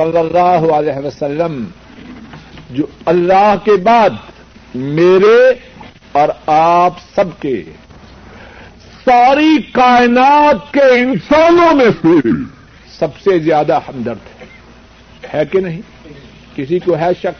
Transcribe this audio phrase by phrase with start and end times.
[0.00, 1.64] صلی اللہ علیہ وسلم،
[2.70, 4.10] جو اللہ کے بعد
[4.74, 5.38] میرے
[6.12, 7.62] اور آپ سب کے،
[9.04, 12.30] ساری کائنات کے انسانوں میں سے
[12.98, 14.46] سب سے زیادہ ہمدرد ہے
[15.34, 15.80] ہے کہ نہیں؟
[16.56, 17.36] کسی کو ہے شک؟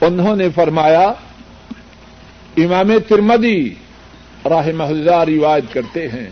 [0.00, 1.06] انہوں نے فرمایا،
[2.56, 3.74] امام ترمدی
[4.44, 6.28] رحمہ اللہ روایت کرتے ہیں،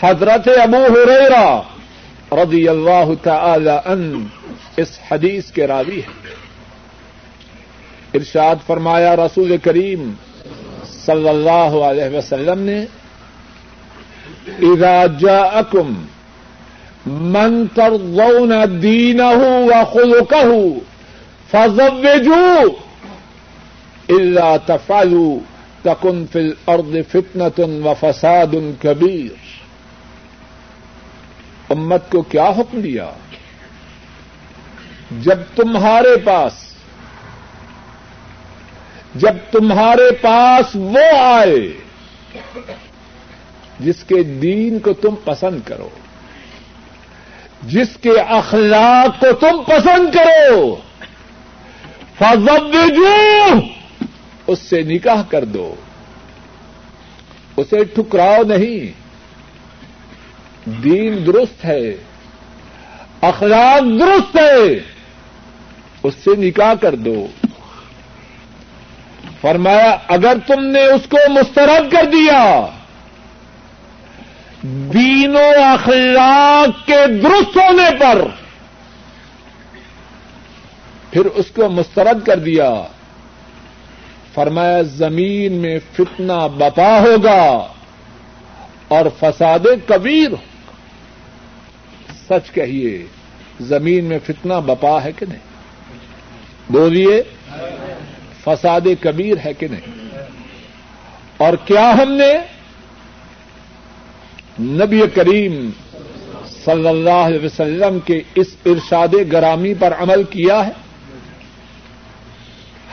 [0.00, 1.46] حضرت ابو ہریرا
[2.32, 4.26] رضی اللہ تعالی ان
[4.76, 6.34] اس حدیث کے راوی ہے
[8.14, 10.10] ارشاد فرمایا، رسول کریم
[11.06, 12.84] صلی اللہ علیہ وسلم نے،
[14.72, 15.88] اذا جاءکم
[17.06, 20.50] من ترضون دینه وخلقه
[21.50, 22.64] فزوجوا
[24.10, 25.36] الا تفعلوا
[25.84, 29.45] تكن في الارض فتنه وفساد كبير
[31.70, 33.10] امت کو کیا حکم دیا؟
[35.22, 36.52] جب تمہارے پاس،
[39.14, 41.72] جب تمہارے پاس وہ آئے
[43.80, 45.88] جس کے دین کو تم پسند کرو،
[47.62, 50.76] جس کے اخلاق کو تم پسند کرو
[52.18, 53.54] فضو
[54.46, 55.74] اس سے نکاح کر دو۔
[57.56, 59.05] اسے ٹھکراؤ نہیں۔
[60.66, 61.96] دین درست ہے،
[63.20, 64.80] اخلاق درست ہے،
[66.02, 67.26] اس سے نکاح کر دو۔
[69.40, 72.66] فرمایا، اگر تم نے اس کو مسترد کر دیا،
[74.62, 78.22] دین و اخلاق کے درست ہونے پر،
[81.10, 82.82] پھر اس کو مسترد کر دیا۔
[84.34, 87.66] فرمایا، زمین میں فتنہ بپا ہوگا
[88.88, 90.55] اور فساد کبیر
[92.28, 93.06] سچ کہیے،
[93.60, 95.38] زمین میں فتنہ بپا ہے کہ نہیں؟
[96.72, 97.22] بولیے،
[98.44, 100.18] فساد کبیر ہے کہ نہیں؟
[101.36, 102.32] اور کیا ہم نے
[104.60, 105.70] نبی کریم
[106.64, 110.72] صلی اللہ علیہ وسلم کے اس ارشاد گرامی پر عمل کیا ہے؟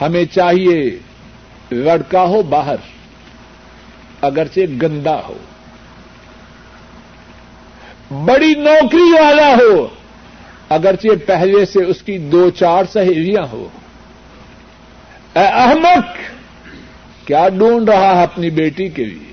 [0.00, 0.98] ہمیں چاہیے
[1.70, 2.76] لڑکا ہو باہر،
[4.20, 5.38] اگرچہ گندا ہو۔
[8.24, 9.88] بڑی نوکری والا ہو،
[10.68, 13.68] اگرچہ پہلے سے اس کی دو چار سہیلیاں ہو۔
[15.34, 16.34] اے احمد،
[17.26, 19.32] کیا ڈھونڈ رہا ہے اپنی بیٹی کے لیے؟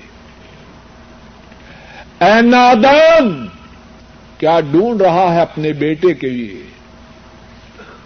[2.24, 3.46] اے نادان،
[4.38, 6.62] کیا ڈھونڈ رہا ہے اپنے بیٹے کے لیے؟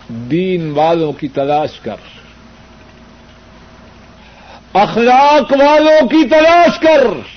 [0.09, 1.97] دین والوں کی تلاش کر۔
[4.73, 7.36] اخلاق والوں کی تلاش کر۔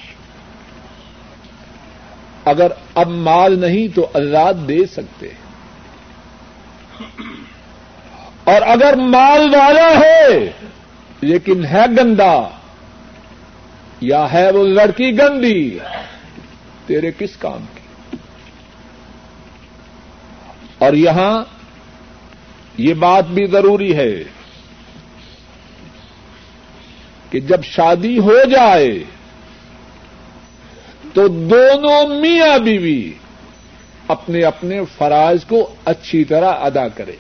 [2.50, 5.28] اگر اب مال نہیں تو اللہ دے سکتے
[8.44, 10.52] اور اگر مال والا ہے،
[11.22, 12.36] لیکن ہے گندا،
[14.02, 15.78] یا ہے وہ لڑکی گندی،
[16.86, 18.18] تیرے کس کام کی؟
[20.78, 21.34] اور یہاں
[22.78, 24.12] یہ بات بھی ضروری ہے
[27.30, 28.92] کہ جب شادی ہو جائے
[31.14, 33.12] تو دونوں میاں بیوی
[34.08, 37.16] اپنے اپنے فرائض کو اچھی طرح ادا کرے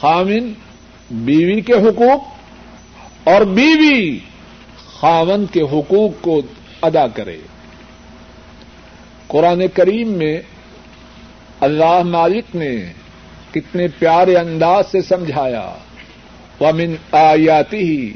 [0.00, 0.52] خامن
[1.10, 2.24] بیوی کے حقوق
[3.28, 4.18] اور بیوی
[4.86, 6.42] خاون کے حقوق کو
[6.82, 7.36] ادا کرے
[9.26, 10.40] قرآن کریم میں
[11.60, 12.92] اللہ مالک نے
[13.50, 15.72] کتنے پیارے انداز سے سمجھایا۔
[16.60, 18.12] ومن آیاتی ہی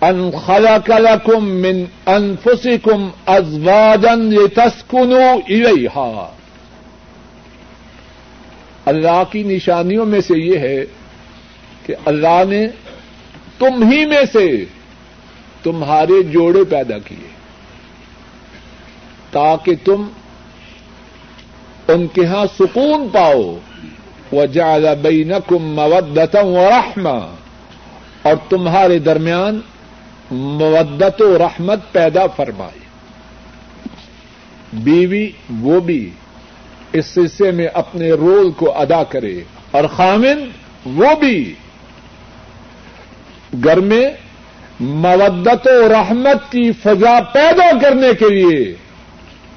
[0.00, 6.34] ان خلق لكم من انفسكم ازواجا لتسكنوا اليها
[8.86, 10.84] اللہ کی نشانیوں میں سے یہ ہے
[11.86, 12.66] کہ اللہ نے
[13.58, 14.64] تم ہی میں سے
[15.62, 17.28] تمہارے جوڑے پیدا کیے۔
[19.30, 20.08] تاکہ تم
[21.88, 23.58] ان کے ہاں سکون پاؤ۔
[24.32, 27.34] وجعل بینکم مودتا ورحمہ
[28.22, 29.60] اور تمہارے درمیان
[30.30, 32.88] مودت و رحمت پیدا فرمائے۔
[34.72, 35.30] بیوی
[35.60, 36.10] وہ بھی
[36.92, 39.40] اس سلسلے میں اپنے رول کو ادا کرے
[39.70, 40.50] اور خامن
[40.86, 41.54] وہ بھی
[43.64, 44.10] گھر میں
[44.80, 48.74] مودت و رحمت کی فضا پیدا کرنے کے لیے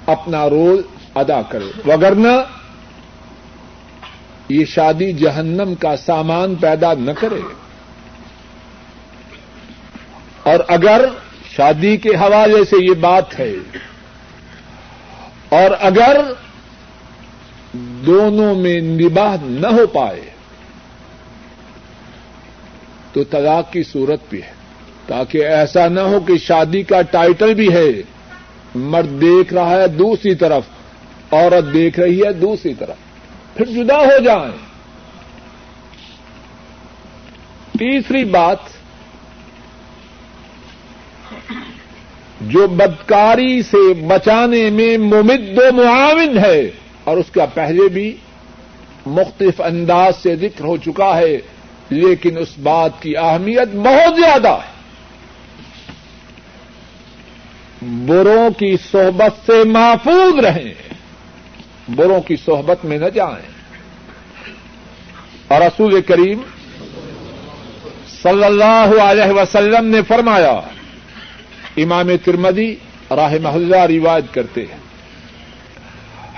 [0.05, 0.81] اپنا رول
[1.15, 2.43] ادا کرے۔ وگرنہ
[4.49, 7.60] یہ شادی جہنم کا سامان پیدا نہ کرے۔
[10.43, 11.05] اور اگر
[11.55, 13.53] شادی کے حوالے سے یہ بات ہے
[15.49, 16.21] اور اگر
[18.05, 20.21] دونوں میں نباہ نہ ہو پائے
[23.13, 24.61] تو طلاق کی صورت بھی ہے۔
[25.07, 28.01] تاکہ ایسا نہ ہو کہ شادی کا ٹائٹل بھی ہے،
[28.75, 30.63] مرد دیکھ رہا ہے دوسری طرف،
[31.31, 32.95] عورت دیکھ رہی ہے دوسری طرف۔
[33.57, 34.57] پھر جدا ہو جائیں۔
[37.79, 38.57] تیسری بات
[42.41, 46.71] جو بدکاری سے بچانے میں ممد و معاون ہے
[47.03, 48.17] اور اس کا پہلے بھی
[49.05, 51.37] مختلف انداز سے ذکر ہو چکا ہے،
[51.89, 54.71] لیکن اس بات کی اہمیت بہت زیادہ ہے۔
[57.81, 60.73] بروں کی صحبت سے محفوظ رہیں،
[61.95, 63.51] بروں کی صحبت میں نہ جائیں۔
[65.47, 66.41] اور رسول کریم
[68.23, 70.59] صلی اللہ علیہ وسلم نے فرمایا
[71.77, 72.75] امام ترمدی
[73.11, 74.81] راہ محلہ روایت کرتے ہیں۔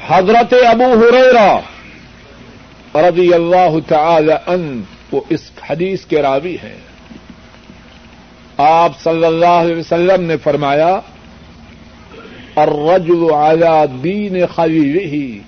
[0.07, 1.59] حضرت ابو ہریرا
[3.09, 6.77] رضی اللہ تعالی ان وہ اس حدیث کے راوی ہیں۔
[8.57, 10.99] آپ صلی اللہ علیہ وسلم نے فرمایا،
[12.55, 15.41] الرجل على دین خلیلہ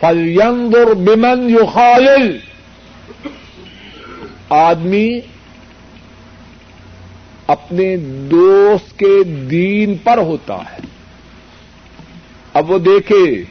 [0.00, 2.38] فلينظر بمن يخالل
[4.48, 5.20] آدمی
[7.50, 7.96] اپنے
[8.30, 10.78] دوست کے دین پر ہوتا ہے۔
[12.54, 13.42] اب وہ دیکھے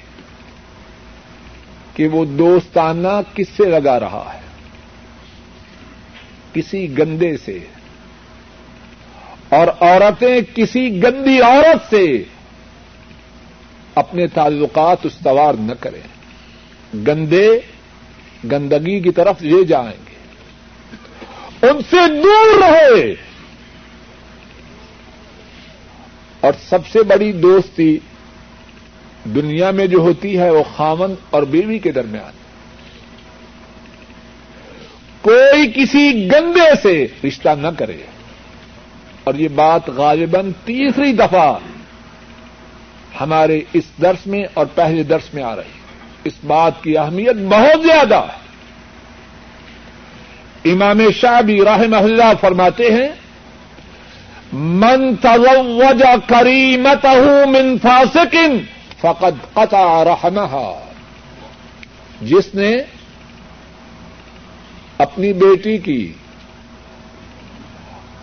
[1.93, 4.39] کہ وہ دوستانہ کس سے لگا رہا ہے۔
[6.53, 7.59] کسی گندے سے۔
[9.49, 12.23] اور عورتیں کسی گندی عورت سے
[13.95, 16.07] اپنے تعلقات استوار نہ کریں۔
[17.07, 17.59] گندے
[18.51, 20.15] گندگی کی طرف لے جائیں گے۔
[21.67, 23.28] ان سے دور رہے۔
[26.41, 27.97] اور سب سے بڑی دوستی
[29.23, 32.31] دنیا میں جو ہوتی ہے وہ خامن اور بیوی کے درمیان
[35.21, 37.97] کوئی کسی گندے سے رشتہ نہ کرے۔
[39.23, 41.57] اور یہ بات غالباً تیسری دفعہ
[43.21, 45.79] ہمارے اس درس میں اور پہلے درس میں آ رہی
[46.23, 48.49] اس بات کی اہمیت بہت زیادہ ہے۔
[50.71, 53.09] امام شاہ بھی راہ محلہ فرماتے ہیں
[54.53, 57.07] من تزوج کریمتہ
[57.47, 58.57] من فاسقن
[59.01, 60.79] فقد قطع رحمها۔
[62.21, 62.77] جس نے
[64.97, 66.13] اپنی بیٹی کی،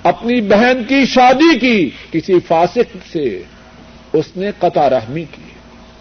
[0.02, 3.42] اپنی بہن کی شادی کی، کسی فاسق سے
[4.12, 5.50] اس نے قطع رحمی کی،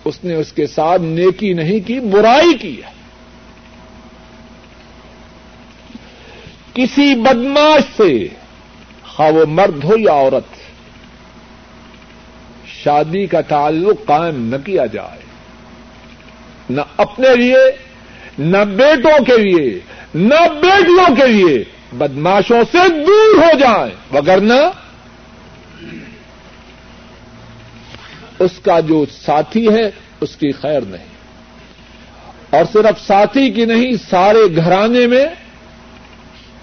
[0.06, 2.96] اس نے اس کے ساتھ نیکی نہیں کی، برائی کی۔ ہے
[6.74, 8.28] کسی بدماش سے
[9.16, 10.56] خواہ وہ مرد ہو یا عورت،
[12.68, 15.20] شادی کا تعلق قائم نہ کیا جائے۔
[16.70, 17.58] نہ اپنے لیے،
[18.40, 19.80] نہ بیٹوں کے لیے،
[20.16, 21.64] نہ بیٹیوں کے لیے
[21.94, 24.70] بدماشوں سے دور ہو جائیں۔ وگرنہ
[28.40, 29.92] اس کا جو ساتھی ہے،
[30.22, 31.06] اس کی خیر نہیں۔
[32.50, 35.26] اور صرف ساتھی کی نہیں، سارے گھرانے میں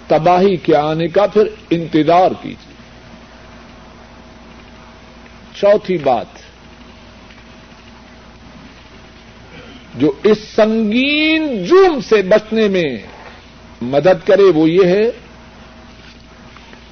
[0.07, 2.73] تباہی کے آنے کا پھر انتظار کیجیے
[5.55, 6.25] چوتھی بات،
[9.95, 12.97] جو اس سنگین جرم سے بچنے میں
[13.81, 15.11] مدد کرے وہ یہ ہے،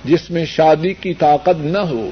[0.06, 2.12] جس میں شادی کی طاقت نہ ہو،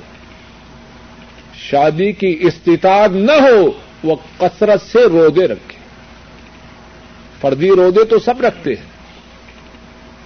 [1.53, 3.71] شادی کی استطاعت نہ ہو،
[4.03, 5.79] وہ کثرت سے رودے رکھے۔
[7.41, 8.98] فردی رودے تو سب رکھتے ہیں۔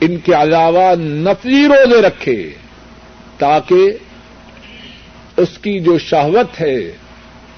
[0.05, 2.53] ان کے علاوہ نفلی روزے رکھے
[3.38, 3.91] تاکہ
[5.38, 6.79] اس کی جو شہوت ہے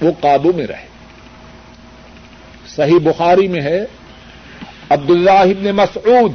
[0.00, 0.86] وہ قابو میں رہے۔
[2.66, 3.84] صحیح بخاری میں ہے
[4.90, 6.32] عبد اللہ مسعود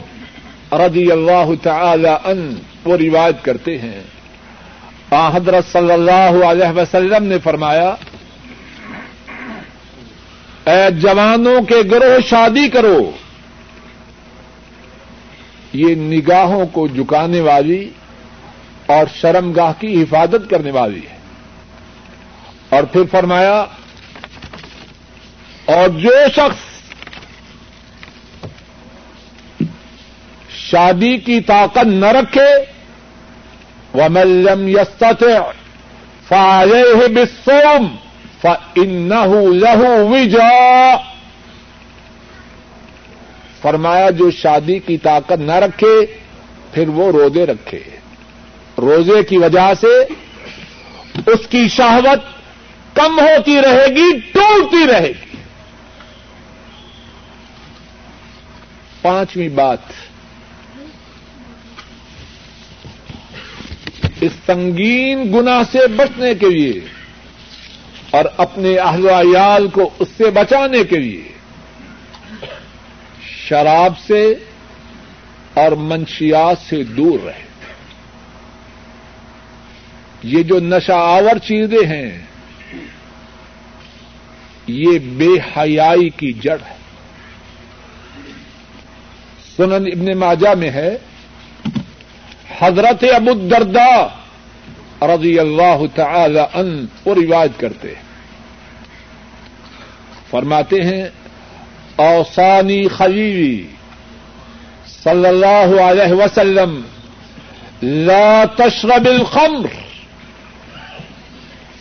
[0.73, 4.01] رضی اللہ تعالی ان وہ روایت کرتے ہیں۔
[5.11, 7.95] حضرت صلی اللہ علیہ وسلم نے فرمایا،
[10.65, 13.11] اے جوانوں کے گروہ شادی کرو۔
[15.73, 17.89] یہ نگاہوں کو جکانے والی
[18.85, 21.17] اور شرم گاہ کی حفاظت کرنے والی ہے۔
[22.69, 23.65] اور پھر فرمایا،
[25.65, 26.71] اور جو شخص
[30.49, 32.65] شادی کی طاقت نہ رکھے
[33.93, 35.03] وہ ملم یست
[36.27, 37.95] فارے بسوم
[38.41, 39.09] ف ان
[39.59, 40.95] لہو وجا
[43.61, 46.05] فرمایا جو شادی کی طاقت نہ رکھے،
[46.73, 47.79] پھر وہ روزے رکھے۔
[48.77, 50.01] روزے کی وجہ سے
[51.25, 52.19] اس کی شہوت
[52.95, 55.37] کم ہوتی رہے گی، ٹوٹتی رہے گی۔
[59.01, 59.77] پانچویں بات۔
[64.21, 66.73] اس سنگین گنا سے بچنے کے لیے
[68.09, 71.40] اور اپنے اہل عیال کو اس سے بچانے کے لیے۔
[73.51, 74.35] شراب سے
[75.53, 77.43] اور منشیات سے دور رہے۔
[80.23, 82.17] یہ جو نشہ آور چیزیں ہیں،
[84.67, 86.75] یہ بے حیائی کی جڑ ہے۔
[89.57, 90.97] سنن ابن ماجہ میں ہے،
[92.59, 94.07] حضرت ابو الدرداء
[95.05, 98.03] رضی اللہ تعالی ان وہ روایت کرتے ہیں۔
[100.29, 101.05] فرماتے ہیں
[101.95, 103.67] اوسانی خلیلی
[105.03, 106.81] صلی اللہ علیہ وسلم،
[107.81, 109.67] لا تشرب الخمر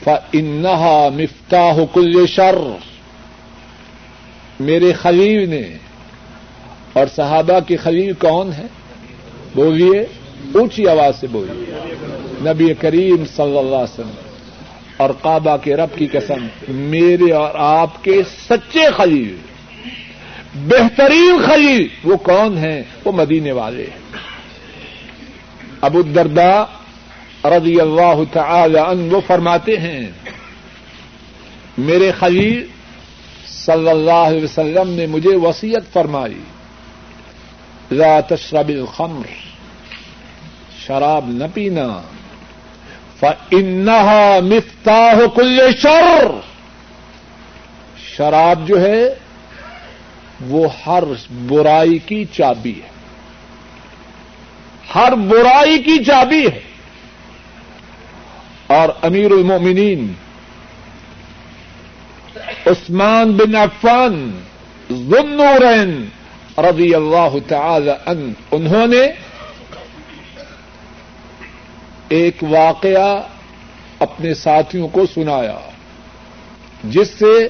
[0.05, 2.59] فإنها مفتاح كل شر۔
[4.61, 5.63] میرے خلیل نے،
[6.93, 8.67] اور صحابہ کے خلیل کون ہے؟
[9.55, 10.01] بولیے،
[10.55, 11.75] اونچی آواز سے بولیے۔
[12.41, 14.11] نبی کریم صلی اللہ علیہ وسلم،
[14.97, 19.37] اور کعبہ کے رب کی قسم، میرے اور آپ کے سچے خلیل۔
[20.55, 23.87] بہترین خلیل وہ کون ہیں؟ وہ مدینے والے
[25.81, 26.65] ابو الدردا
[27.51, 30.11] رضی اللہ تعالی عنہ وہ فرماتے ہیں،
[31.79, 32.65] میرے خلیل
[33.47, 36.41] صلی اللہ علیہ وسلم نے مجھے وسیعت فرمائی،
[37.91, 39.29] لا تشرب الخمر،
[40.87, 41.89] شراب نہ پینا،
[43.21, 46.31] فإنها مفتاح كل شر،
[48.07, 49.03] شراب جو ہے
[50.41, 52.89] وہ ہر برائی کی چابی ہے۔
[54.95, 56.61] ہر برائی کی چابی ہے۔
[58.67, 60.13] اور امیر المومنین
[62.67, 64.41] عثمان بن عفان
[64.93, 66.09] ذنورین
[66.59, 69.03] رضی اللہ تعالی ان انہوں نے
[72.09, 73.23] ایک واقعہ
[73.99, 75.59] اپنے ساتھیوں کو سنایا،
[76.85, 77.49] جس سے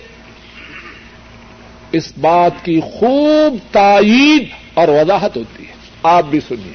[1.93, 6.75] اس بات کی خوب تائید اور وضاحت ہوتی ہے۔ آپ بھی سنیے۔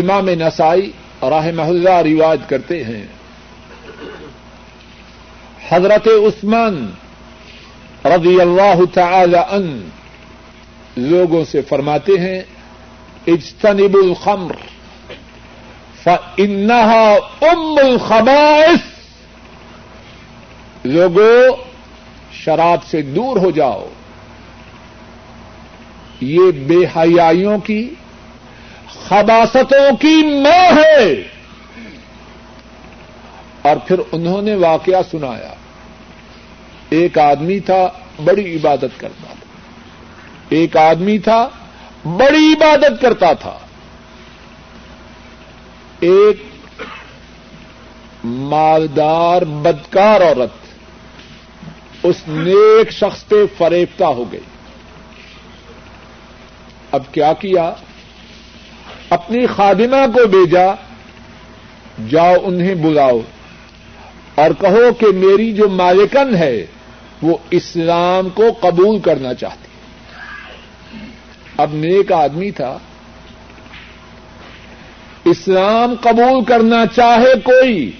[0.00, 0.90] امام نسائی
[1.22, 3.06] راہ محلہ رواج کرتے ہیں۔
[5.68, 6.90] حضرت عثمان
[8.04, 9.88] رضی اللہ تعالی ان
[10.96, 12.42] لوگوں سے فرماتے ہیں
[13.26, 14.54] اجتنب الخمر،
[16.02, 18.80] فإنها ام الخبائث۔
[20.84, 21.67] لوگوں
[22.32, 23.88] شراب سے دور ہو جاؤ۔
[26.20, 27.94] یہ بے حیائیوں کی،
[29.08, 31.22] خباستوں کی ماں ہے۔
[33.62, 35.54] اور پھر انہوں نے واقعہ سنایا۔
[36.90, 37.88] ایک آدمی تھا،
[38.24, 39.34] بڑی عبادت کرتا تھا۔
[40.48, 41.48] ایک آدمی تھا،
[42.04, 43.58] بڑی عبادت کرتا تھا۔
[46.00, 46.42] ایک
[48.24, 50.67] مالدار، بدکار عورت۔
[52.02, 54.40] اس نیک شخص پہ فریفتہ ہو گئی۔
[56.92, 57.72] اب کیا کیا؟
[59.10, 60.66] اپنی خادمہ کو بھیجا،
[62.10, 63.20] جاؤ انہیں بلاؤ
[64.34, 66.66] اور کہو کہ میری جو مالکن ہے،
[67.22, 69.68] وہ اسلام کو قبول کرنا چاہتی۔
[71.56, 72.78] اب نیک آدمی تھا۔
[75.24, 77.92] اسلام قبول کرنا چاہے کوئی،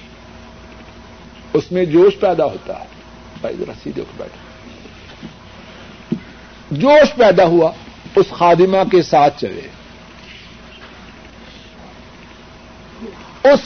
[1.52, 2.87] اس میں جوش پیدا ہوتا ہے۔
[3.40, 4.48] بھائی ذرا سیدھے کو بیٹھے۔
[6.70, 7.72] جوش پیدا ہوا،
[8.16, 9.60] اس خادمہ کے ساتھ چلے۔
[13.44, 13.60] اس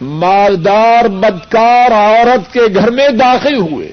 [0.00, 3.92] مالدار بدکار عورت کے گھر میں داخل ہوئے۔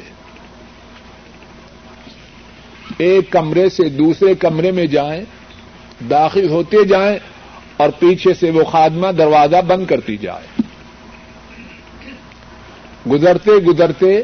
[2.98, 5.24] ایک کمرے سے دوسرے کمرے میں جائیں،
[6.10, 7.20] داخل ہوتے جائیں
[7.78, 10.62] اور پیچھے سے وہ خادمہ دروازہ بند کرتی جائے۔
[13.12, 14.22] گزرتے گزرتے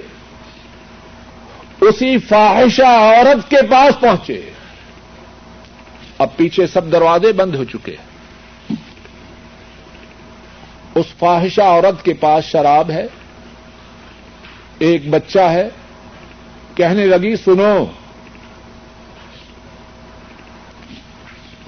[1.81, 4.49] اسی فاحشہ عورت کے پاس پہنچے۔
[6.17, 7.95] اب پیچھے سب دروازے بند ہو چکے۔
[10.95, 13.07] اس فاحشہ عورت کے پاس شراب ہے۔
[14.79, 15.69] ایک بچہ ہے۔
[16.75, 17.85] کہنے لگی، سنو،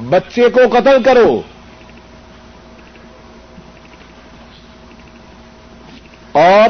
[0.09, 1.41] بچے کو قتل کرو۔
[6.31, 6.69] اور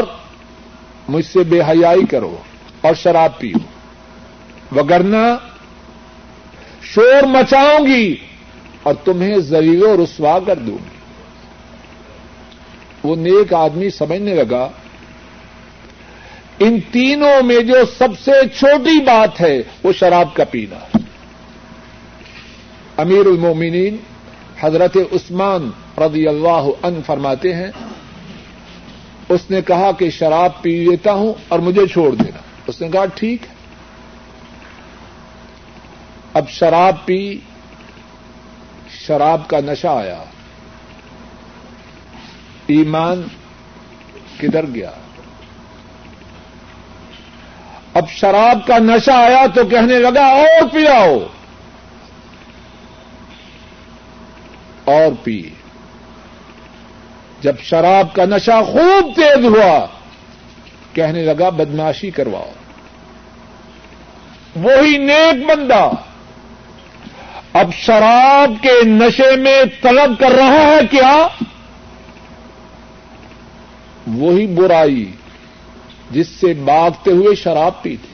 [1.08, 2.38] مجھ سے بے حیائی کرو
[2.82, 3.58] اور شراب پیو۔
[4.76, 5.38] وگرنا
[6.82, 8.16] شور مچاؤں گی
[8.84, 10.96] اور تمہیں زلیل و رسوا کر دوں۔ گی
[13.04, 14.70] وہ نیک آدمی سمجھنے لگا،
[16.60, 20.98] ان تینوں میں جو سب سے چھوٹی بات ہے، وہ شراب کا پینا۔
[22.98, 23.98] امیر المومنین
[24.60, 27.72] حضرت عثمان رضی اللہ عنہ فرماتے ہیں
[29.30, 33.06] اس نے کہا کہ شراب پی لیتا ہوں اور مجھے چھوڑ دینا۔ اس نے کہا
[33.06, 33.56] ٹھیک ہے۔
[36.34, 37.40] اب شراب پی،
[38.90, 40.24] شراب کا نشہ آیا۔
[42.68, 43.24] ایمان
[44.38, 44.92] کدھر گیا؟
[47.94, 51.18] اب شراب کا نشہ آیا تو کہنے لگا اور پلاؤ
[54.86, 55.42] اور پی۔
[57.46, 59.86] جب شراب کا نشہ خوب تیز ہوا،
[60.94, 62.52] کہنے لگا بدماشی کرواؤ۔
[64.56, 65.92] وہی نیک بندہ
[67.54, 71.28] اب شراب کے نشے میں طلب کر رہا ہے کیا؟
[74.08, 75.12] وہی برائی
[76.12, 78.14] جس سے باغتے ہوئے شراب پی تھی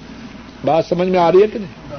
[0.65, 1.95] بات سمجھ میں آ رہی ہے کہ نہیں؟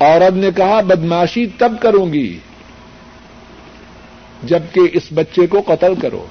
[0.00, 2.38] عورت نے کہا بدماشی تب کروں گی
[4.42, 6.26] جبکہ اس بچے کو قتل کرو۔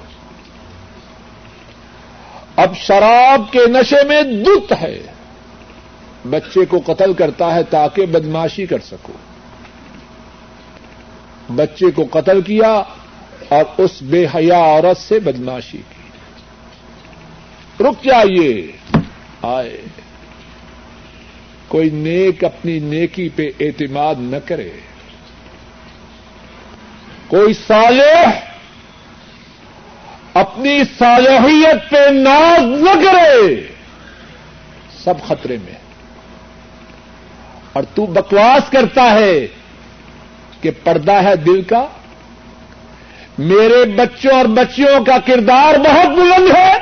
[2.56, 5.02] اب شراب کے نشے میں دت ہے۔
[6.30, 9.12] بچے کو قتل کرتا ہے تاکہ بدماشی کر سکو۔
[11.56, 12.82] بچے کو قتل کیا
[13.48, 16.00] اور اس بے حیا عورت سے بدماشی کی۔
[17.84, 18.72] رک جائیے۔
[19.42, 19.80] آئے۔
[21.68, 24.70] کوئی نیک اپنی نیکی پہ اعتماد نہ کرے۔
[27.30, 28.30] کوئی صالح
[30.34, 33.66] اپنی صالحیت پہ ناز نہ کرے،
[35.04, 35.74] سب خطرے میں
[37.72, 39.46] اور تو بکواس کرتا ہے
[40.60, 41.86] کہ پردہ ہے دل کا۔
[43.38, 46.74] میرے بچوں اور بچیوں کا کردار بہت بلند ہے۔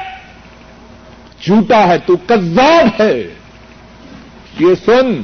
[1.42, 3.22] جھوٹا ہے، تو کذاب ہے۔
[4.58, 5.22] یہ سن،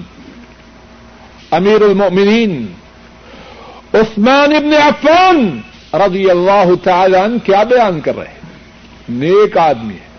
[1.50, 2.66] امیر المؤمنین
[3.94, 5.60] عثمان ابن عفان
[5.92, 8.40] رضی اللہ تعالی عنہ کیا بیان کر رہے ہیں؟
[9.08, 10.14] نیک آدمی ہے۔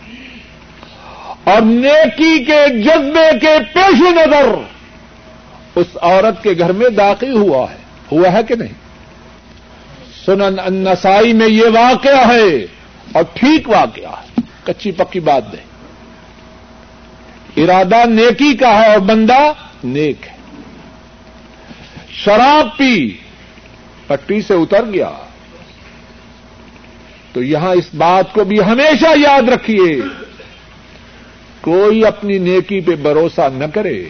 [1.43, 4.55] اور نیکی کے جذبے کے پیش نظر
[5.75, 7.77] اس عورت کے گھر میں داخل ہوا ہے۔
[8.11, 8.73] ہوا ہے کہ نہیں؟
[10.25, 12.65] سنن النسائی میں یہ واقعہ ہے
[13.11, 15.65] اور ٹھیک واقعہ ہے۔ کچی پکی بات نہیں۔
[17.63, 20.35] ارادہ نیکی کا ہے اور بندہ نیک ہے۔
[22.11, 23.17] شراب پی
[24.07, 25.11] پٹی سے اتر گیا۔
[27.33, 30.01] تو یہاں اس بات کو بھی ہمیشہ یاد رکھیے۔
[31.61, 34.09] کوئی اپنی نیکی پہ بھروسہ نہ کرے۔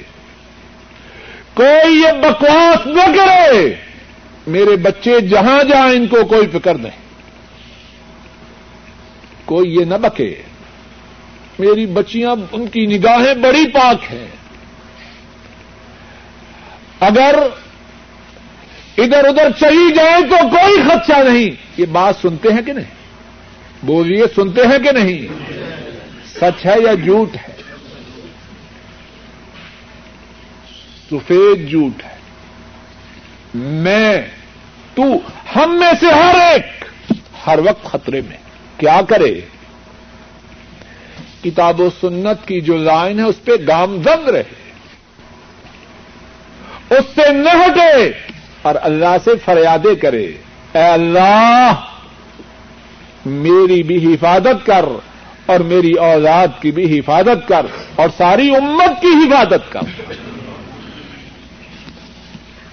[1.54, 3.74] کوئی یہ بکواس نہ کرے۔
[4.48, 7.06] میرے بچے جہاں جہاں ان کو کوئی فکر نہیں۔
[9.46, 10.42] کوئی یہ نہ بکے۔
[11.60, 14.28] میری بچیاں، ان کی نگاہیں بڑی پاک ہیں۔
[17.00, 17.36] اگر
[18.98, 22.96] ادھر ادھر چلی جائے تو کوئی خدشہ نہیں۔ یہ بات سنتے ہیں کہ نہیں؟
[23.84, 25.28] بولیے، سنتے ہیں کہ نہیں؟
[26.36, 27.56] سچ ہے یا جھوٹ ہے؟
[31.12, 32.16] سفید جھوٹ ہے۔
[33.56, 34.22] میں،
[34.94, 35.04] تو
[35.56, 36.86] ہم میں سے ہر ایک،
[37.48, 38.38] ہر وقت خطرے میں۔
[38.78, 39.42] کیا کرے؟
[41.44, 44.44] کتاب و سنت کی جو لائن ہے، اس پہ گامزد رہے۔
[46.90, 48.12] اس سے نہ ہٹے۔
[48.66, 50.26] اور اللہ سے فریادیں کرے۔
[50.76, 51.72] اے اللہ،
[53.26, 54.86] میری بھی حفاظت کر
[55.46, 59.80] اور میری اولاد کی بھی حفاظت کر اور ساری امت کی حفاظت کر۔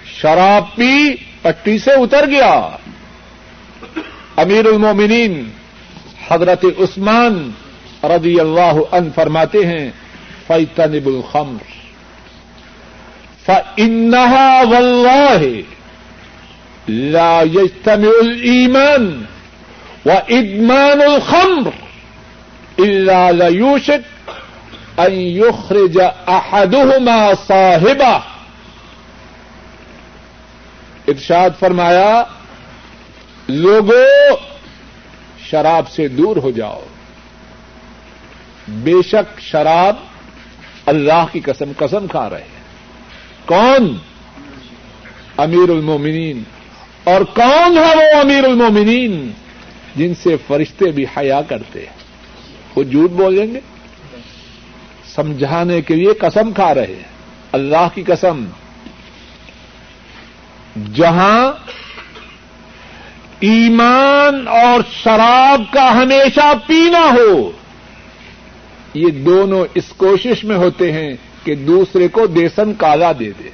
[0.07, 2.69] شراب پی، پٹی سے اتر گیا۔
[4.37, 5.51] امیر المومنین
[6.31, 7.51] حضرت عثمان
[8.05, 9.91] رضی اللہ عنہ فرماتے ہیں
[10.47, 11.73] فیتنب الخمر
[13.47, 15.61] فإنها والله
[16.89, 19.25] لا يجتمع الإيمان
[20.07, 21.71] وإدمان الخمر
[22.85, 24.29] إلا ليوشك
[24.99, 28.19] أن يخرج أحدهما صاحبه.
[31.09, 32.23] ارشاد فرمایا
[33.49, 34.37] لوگوں
[35.51, 36.81] شراب سے دور ہو جاؤ۔
[38.69, 39.97] بے شک شراب
[40.87, 42.63] اللہ کی قسم قسم کھا رہے ہیں۔
[43.47, 43.99] کون؟
[45.37, 46.43] امیر المومنین۔
[47.05, 49.33] اور کون ہے وہ امیر المومنین
[49.97, 52.03] جن سے فرشتے بھی حیا کرتے ہیں؟
[52.77, 53.61] وہ جھوٹ بولیں گے؟
[55.15, 57.13] سمجھانے کے لیے قسم کھا رہے ہیں۔
[57.53, 58.45] اللہ کی قسم۔
[60.95, 61.53] جہاں
[63.41, 67.53] ایمان اور شراب کا ہمیشہ پینا ہو،
[68.95, 71.13] یہ دونوں اس کوشش میں ہوتے ہیں
[71.45, 73.49] کہ دوسرے کو دیسن کالا دے دے۔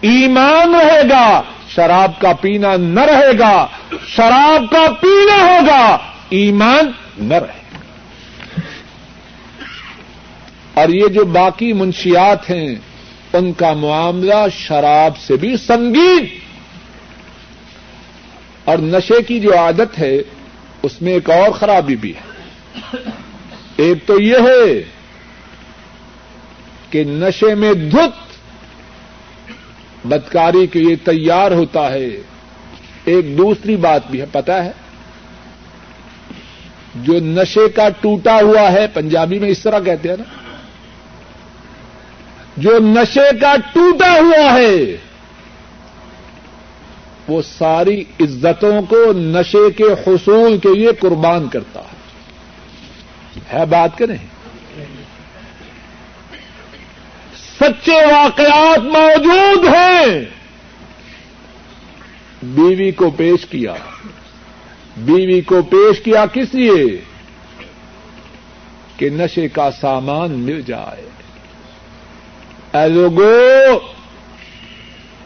[0.00, 3.66] ایمان رہے گا۔ شراب کا پینا نہ رہے گا،
[4.06, 5.98] شراب کا پینا ہوگا،
[6.30, 7.78] ایمان نہ رہے گا۔
[10.74, 12.74] اور یہ جو باقی منشیات ہیں،
[13.32, 16.24] ان کا معاملہ شراب سے بھی سنگین۔
[18.64, 20.16] اور نشے کی جو عادت ہے،
[20.82, 22.28] اس میں ایک اور خرابی بھی ہے۔
[23.76, 24.82] ایک تو یہ ہے
[26.90, 28.27] کہ نشے میں دھت
[30.04, 32.08] بدکاری کے لیے تیار ہوتا ہے۔
[33.04, 34.72] ایک دوسری بات بھی ہے پتا ہے۔
[36.94, 40.24] جو نشے کا ٹوٹا ہوا ہے، پنجابی میں اس طرح کہتے ہیں نا۔
[42.56, 44.96] جو نشے کا ٹوٹا ہوا ہے،
[47.28, 51.98] وہ ساری عزتوں کو نشے کے حصول کے لیے قربان کرتا ہے۔
[53.52, 54.37] ہے بات کہ نہیں؟
[57.60, 60.24] سچے واقعات موجود ہیں۔
[62.42, 63.74] بیوی کو پیش کیا۔
[64.96, 67.00] بیوی کو پیش کیا کس لیے؟
[68.96, 71.08] کہ نشے کا سامان مل جائے۔
[72.74, 73.78] اے لوگو،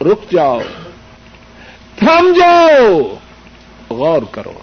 [0.01, 0.59] رک جاؤ۔
[1.95, 3.15] تھم جاؤ۔
[3.89, 4.53] غور کرو۔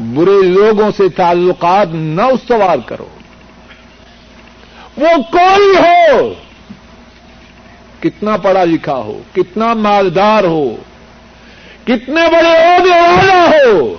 [0.00, 3.08] برے لوگوں سے تعلقات نہ استوار کرو۔
[4.96, 6.34] وہ کوئی ہو
[8.00, 10.76] کتنا پڑھا لکھا ہو، کتنا مالدار ہو،
[11.84, 13.96] کتنے بڑے عہدے والا ہو،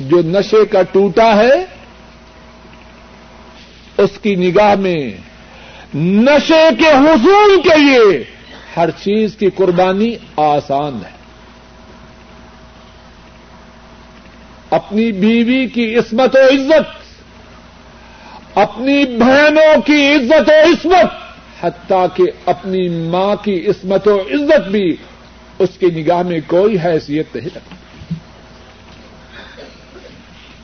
[0.00, 1.64] جو نشے کا ٹوٹا ہے،
[3.98, 5.10] اس کی نگاہ میں
[5.94, 8.24] نشے کے حصول کے لیے
[8.76, 11.18] ہر چیز کی قربانی آسان ہے۔
[14.70, 16.99] اپنی بیوی کی عصمت و عزت
[18.54, 21.12] اپنی بہنوں کی عزت و عصمت،
[21.64, 24.96] حتیٰ کہ اپنی ماں کی عصمت و عزت بھی
[25.58, 27.74] اس کی نگاہ میں کوئی حیثیت نہیں رکھتی۔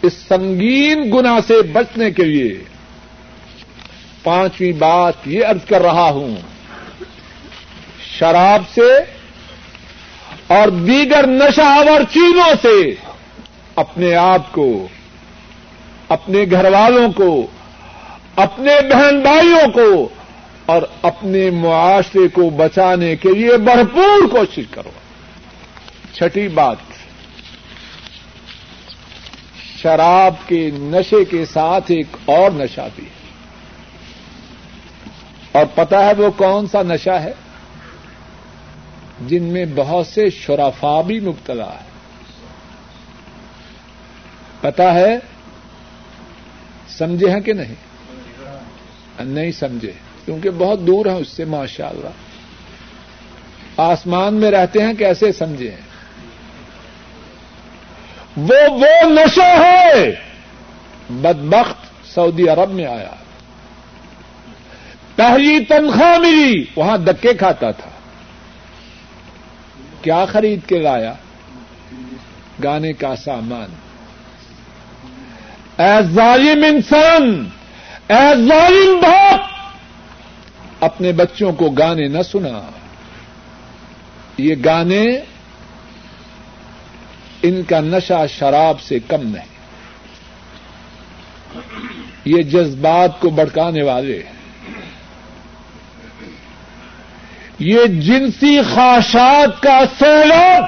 [0.03, 2.65] اس سنگین گنا سے بچنے کے لیے
[4.23, 6.37] پانچویں بات یہ ارض کر رہا ہوں،
[8.19, 8.91] شراب سے
[10.47, 12.95] اور دیگر نشاور چیزوں سے
[13.75, 14.89] اپنے آپ کو،
[16.09, 17.47] اپنے گھر والوں کو
[18.37, 20.09] اپنے بہن بھائیوں کو
[20.67, 24.91] اور اپنے معاشرے کو بچانے کے لیے بھرپور کوشش کرو۔
[26.13, 26.77] چھٹی بات،
[29.79, 33.17] شراب کے نشے کے ساتھ ایک اور نشہ بھی ہے۔
[35.53, 37.33] اور پتا ہے وہ کون سا نشہ ہے؟
[39.27, 41.87] جن میں بہت سے شرافا بھی مبتلا ہے
[44.61, 45.19] پتا ہے،
[46.89, 47.86] سمجھے ہیں کہ نہیں؟
[49.21, 49.93] نہیں سمجھے
[50.25, 52.09] کیونکہ بہت دور ہیں اس سے ماشاء اللہ
[53.77, 55.81] آسمان میں رہتے ہیں کیسے سمجھے؟ ہیں
[58.37, 60.15] وہ وہ نشہ ہے۔
[61.11, 63.15] بدبخت سعودی عرب میں آیا۔
[65.17, 67.91] پہلی تنخواہ ملی، وہاں دکے کھاتا تھا۔
[70.03, 71.13] کیا خرید کے لایا؟
[72.65, 73.75] گانے کا سامان۔
[75.83, 77.49] اے ظالم انسان
[78.09, 79.41] اے ظالم باپ!
[80.85, 82.71] اپنے بچوں کو گانے نہ سنا۔
[84.39, 85.05] یہ گانے
[87.43, 89.57] ان کا نشہ شراب سے کم نہیں۔
[92.25, 94.23] یہ جذبات کو بڑکانے والے۔
[97.59, 100.65] یہ جنسی خواہشات کا سیلاب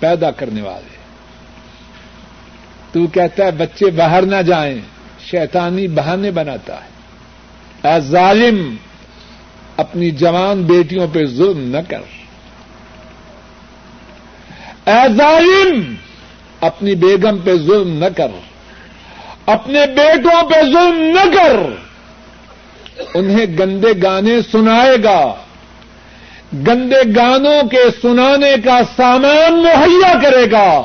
[0.00, 0.95] پیدا کرنے والے۔
[2.96, 4.80] تو کہتا ہے بچے باہر نہ جائیں،
[5.30, 6.88] شیطانی بہانے بناتا ہے۔
[7.88, 8.76] اے ظالم،
[9.76, 12.00] اپنی جوان بیٹیوں پہ ظلم نہ کر۔
[14.86, 15.94] اے ظالم،
[16.60, 18.26] اپنی بیگم پہ ظلم نہ کر۔
[19.46, 21.56] اپنے بیٹوں پہ ظلم نہ کر۔
[23.14, 25.34] انہیں گندے گانے سنائے گا۔
[26.68, 30.82] گندے گانوں کے سنانے کا سامان مہیا کرے گا۔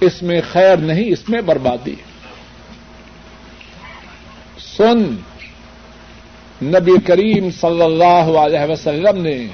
[0.00, 1.94] اس میں خیر نہیں، اس میں بربادی
[4.76, 5.16] سن
[6.62, 9.46] نبی کریم صلی اللہ علیہ وسلم نے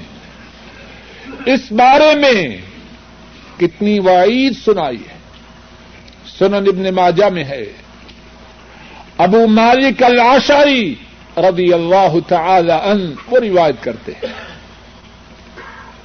[1.45, 2.57] اس بارے میں
[3.57, 5.15] کتنی وعید سنائی ہے۔
[6.37, 7.65] سنن ابن ماجہ میں ہے۔
[9.17, 10.95] ابو مالک العشاری
[11.37, 14.33] رضی اللہ تعالی ان وہ روایت کرتے ہیں۔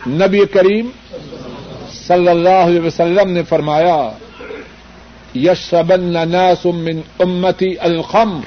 [0.06, 0.90] نبی کریم
[1.92, 4.10] صلی اللہ علیہ وسلم نے فرمایا
[5.34, 8.44] یشربن ناس من امتی الخمر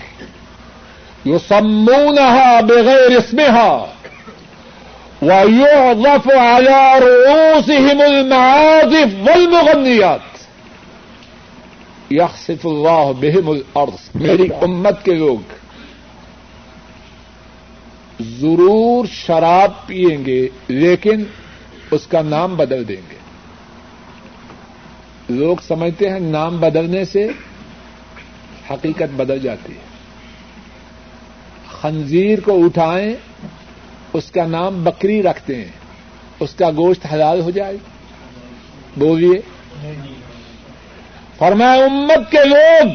[1.25, 3.87] یسمونها بغیر اسمها
[5.21, 10.19] ويعظف على رؤوسهم المعازف والمغنيات.
[12.09, 15.53] یخصف اللہ بہم الارض میری امت کے لوگ
[18.21, 21.23] ضرور شراب پیئیں گے لیکن
[21.91, 23.22] اس کا نام بدل دیں گے.
[25.29, 27.27] لوگ سمجھتے ہیں نام بدلنے سے
[28.71, 29.79] حقیقت بدل جاتی ہے۔
[31.81, 33.15] خنزیر کو اٹھائیں،
[34.13, 35.71] اس کا نام بکری رکھتے ہیں،
[36.39, 37.77] اس کا گوشت حلال ہو جائے۔
[38.97, 39.41] بولیے۔
[41.37, 42.87] فرمایا، امت کے لوگ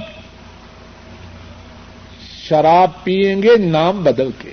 [2.49, 4.53] شراب پیئیں گے نام بدل کے۔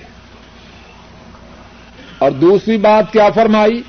[2.18, 3.82] اور دوسری بات کیا فرمائی؟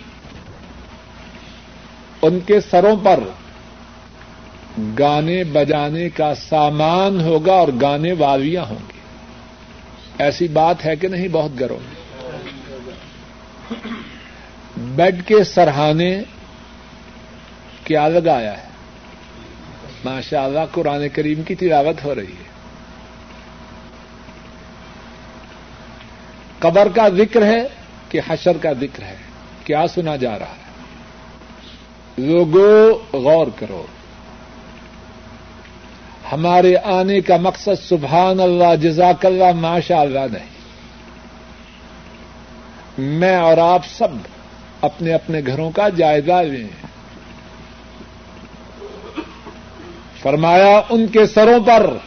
[2.21, 3.19] ان کے سروں پر
[4.99, 8.99] گانے بجانے کا سامان ہوگا اور گانے والیاں ہوں گی۔
[10.19, 11.97] ایسی بات ہے کہ نہیں؟ بہت گرو میں
[14.77, 16.21] بیڈ کے سرہانے
[17.83, 18.67] کیا لگایا ہے؟
[20.05, 22.47] ماشاء اللہ قرآن کریم کی تلاوت ہو رہی ہے۔
[26.59, 27.67] قبر کا ذکر ہے
[28.09, 29.15] کہ حشر کا ذکر ہے۔
[29.63, 30.67] کیا سنا جا رہا ہے؟
[32.17, 33.85] لوگوں غور کرو۔
[36.31, 40.57] ہمارے آنے کا مقصد سبحان اللہ، جزاک اللہ، ماشاء اللہ نہیں۔
[42.97, 44.07] میں اور آپ سب
[44.81, 46.67] اپنے اپنے گھروں کا جائزہ لیں۔
[50.21, 51.97] فرمایا، ان کے سروں پر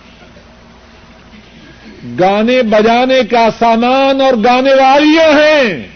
[2.21, 5.89] گانے بجانے کا سامان اور گانے والیاں ہیں۔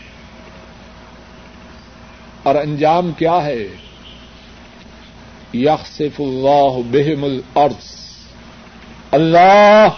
[2.42, 3.68] اور انجام کیا ہے؟
[5.54, 8.03] یخصف اللہ بہم الارض۔
[9.14, 9.88] اللہ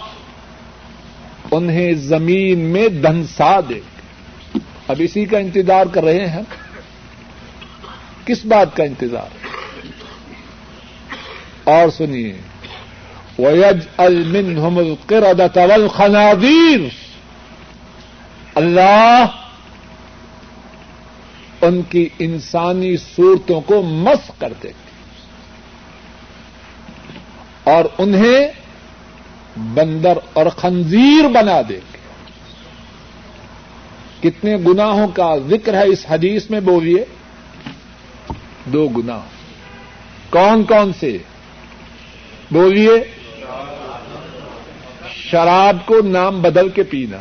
[1.51, 3.79] انہیں زمین میں دھنسا دے
[4.87, 6.41] اب اسی کا انتظار کر رہے ہیں
[8.25, 9.35] کس بات کا انتظار
[11.63, 12.33] اور سنیے
[13.39, 15.41] ویج المن حمل قرد
[15.95, 16.87] خنادیر
[18.55, 19.25] اللہ
[21.61, 24.71] ان کی انسانی صورتوں کو مس کر دے
[27.63, 28.47] اور انہیں
[29.57, 31.97] بندر اور خنزیر بنا دے گے
[34.19, 37.05] کتنے گناہوں کا ذکر ہے اس حدیث میں بولیے۔
[38.65, 39.19] دو گنا
[40.29, 41.17] کون کون سے؟
[42.51, 43.03] بولیے۔
[45.11, 47.17] شراب کو نام بدل کے پینا۔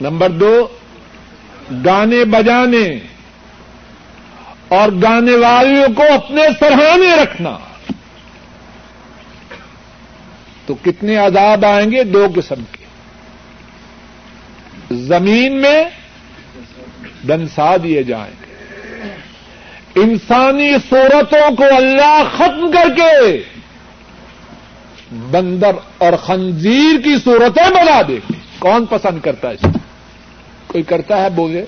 [0.00, 0.68] نمبر دو،
[1.84, 2.98] گانے بجانے۔
[4.68, 7.58] اور گانے والوں کو اپنے سرحانے رکھنا۔
[10.66, 12.84] تو کتنے عذاب آئیں گے دو قسم کے۔
[14.94, 15.84] زمین میں
[17.28, 19.14] دنسا دیے جائیں۔ گے
[19.94, 23.42] انسانی صورتوں کو اللہ ختم کر کے
[25.30, 28.18] بندر اور خنزیر کی صورتیں بنا دے۔
[28.58, 29.66] کون پسند کرتا ہے اس
[30.66, 31.64] کوئی کرتا ہے بولے؟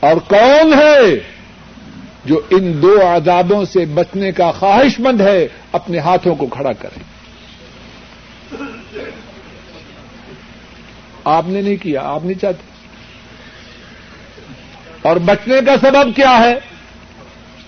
[0.00, 1.31] اور کون ہے
[2.24, 6.98] جو ان دو عذابوں سے بچنے کا خواہش مند ہے، اپنے ہاتھوں کو کھڑا کرے۔
[11.24, 12.72] آپ نے نہیں کیا، آپ نہیں چاہتے۔
[15.02, 16.54] اور بچنے کا سبب کیا ہے؟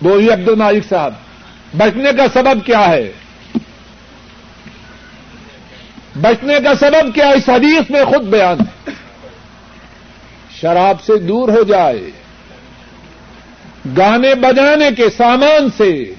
[0.03, 1.13] بولی عبد المالک صاحب۔
[1.75, 3.13] بچنے کا سبب کیا ہے؟
[6.21, 8.91] بچنے کا سبب کیا اس حدیث میں خود بیان۔ ہے
[10.51, 12.11] شراب سے دور ہو جائے۔
[13.97, 16.15] گانے بجانے کے سامان سے،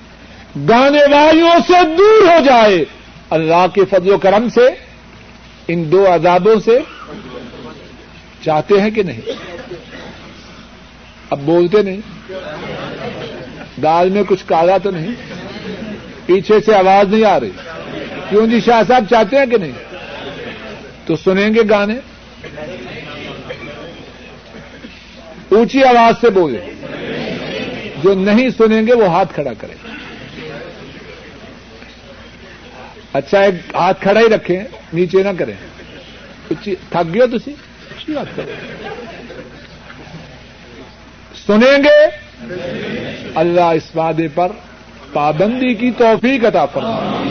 [0.70, 2.86] گانے والیوں سے دور ہو جائے۔
[3.30, 4.70] اللہ کے فضل و کرم سے،
[5.68, 6.80] ان دو عذابوں سے
[8.44, 9.22] چاہتے ہیں کہ نہیں؟
[11.30, 12.32] اب بولتے نہیں۔
[13.82, 15.16] دال میں کچھ کالا تو نہیں۔
[16.26, 17.52] پیچھے سے آواز نہیں آ رہی۔
[18.30, 19.72] کیوں جی شاہ صاحب چاہتے ہیں کہ نہیں؟
[21.06, 21.96] تو سنیں گے گانے۔
[25.52, 26.60] اونچی آواز سے بولے
[28.06, 29.76] جو نہیں سنیں گے وہ ہاتھ کھڑا کریں
[33.14, 34.64] اچھا ایک ہاتھ کھڑا ہی رکھیں،
[34.94, 35.54] نیچے نہ کریں۔
[36.64, 38.56] تھک گیا تھی اچھی بات کریں
[41.48, 42.06] سنیں گے؟
[43.36, 44.52] اللہ اس وعدے پر
[45.14, 47.24] پابندی کی توفیق عطا فرما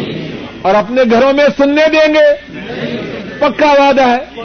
[0.62, 2.54] اور اپنے گھروں میں سننے دیں گے۔
[3.38, 4.40] پکا وعدہ ہے۔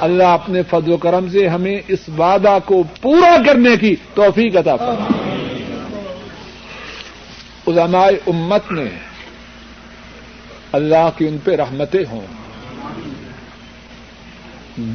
[0.00, 4.76] اللہ اپنے فضل و کرم سے ہمیں اس وعدہ کو پورا کرنے کی توفیق عطا
[4.76, 5.15] فرما
[7.66, 8.84] علماء امت نے
[10.72, 12.26] اللہ کی ان پہ رحمتیں ہوں۔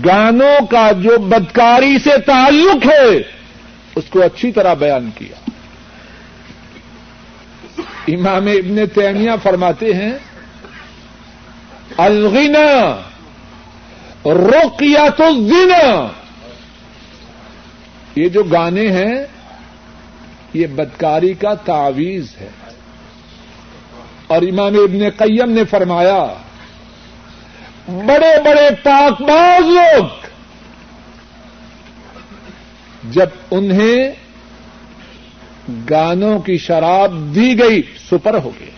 [0.06, 3.18] گانوں کا جو بدکاری سے تعلق ہے،
[3.96, 5.50] اس کو اچھی طرح بیان کیا۔
[8.08, 10.14] امام ابن تیمیہ فرماتے ہیں،
[11.98, 13.02] الغنا
[14.26, 16.08] رقیت الزنا۔
[18.16, 19.16] یہ جو گانے ہیں،
[20.54, 22.50] یہ بدکاری کا تعویز ہے۔
[24.32, 26.34] اور امام ابن قیم نے فرمایا،
[27.88, 30.06] بڑے بڑے پاک باز لوگ
[33.04, 34.12] جب انہیں
[35.90, 38.72] گانوں کی شراب دی گئی، سپر ہو گئے۔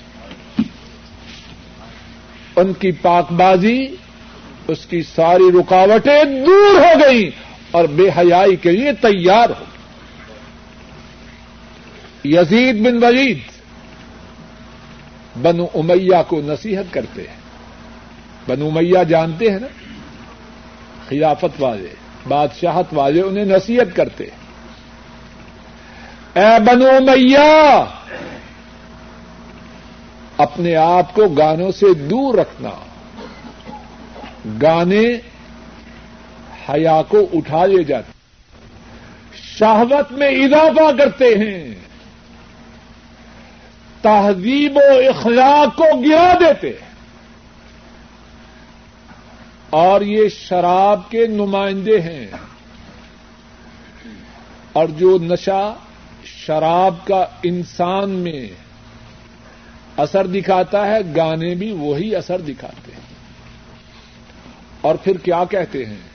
[2.55, 3.87] ان کی پاک بازی
[4.67, 7.29] اس کی ساری رکاوٹیں دور ہو گئی
[7.71, 9.65] اور بے حیائی کے لیے تیار ہو
[12.23, 13.52] یزید بن ولید
[15.41, 17.37] بنو امیہ کو نصیحت کرتے ہیں۔
[18.47, 19.67] بنو امیہ جانتے ہیں نا؟
[21.09, 21.93] خلافت والے،
[22.27, 24.43] بادشاہت والے انہیں نصیحت کرتے ہیں۔
[26.39, 27.83] اے بنو امیہ،
[30.37, 32.69] اپنے آپ کو گانوں سے دور رکھنا۔
[34.61, 35.13] گانے
[36.69, 38.11] حیا کو اٹھا لے جاتے
[39.59, 41.75] شہوت میں اضافہ کرتے ہیں۔
[44.03, 46.93] تہذیب و اخلاق کو گرا دیتے ہیں۔
[49.69, 52.27] اور یہ شراب کے نمائندے ہیں۔
[54.73, 55.75] اور جو نشہ
[56.23, 58.47] شراب کا انسان میں
[59.97, 63.01] اثر دکھاتا ہے، گانے بھی وہی اثر دکھاتے ہیں۔
[64.81, 66.13] اور پھر کیا کہتے ہیں؟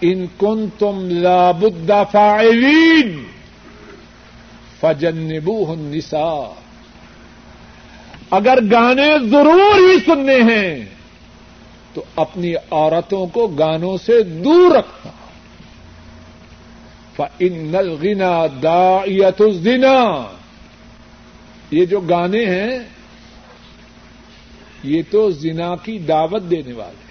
[0.00, 3.24] ان کن تم لابد فائلین
[4.80, 6.54] فجنبو نسا
[8.30, 10.84] اگر گانے ضرور ہی سننے ہیں
[11.94, 15.12] تو اپنی عورتوں کو گانوں سے دور رکھنا۔
[17.38, 19.42] ان نل گنا دایت
[21.70, 22.78] یہ جو گانے ہیں
[24.82, 27.06] یہ تو زنا کی دعوت دینے والے۔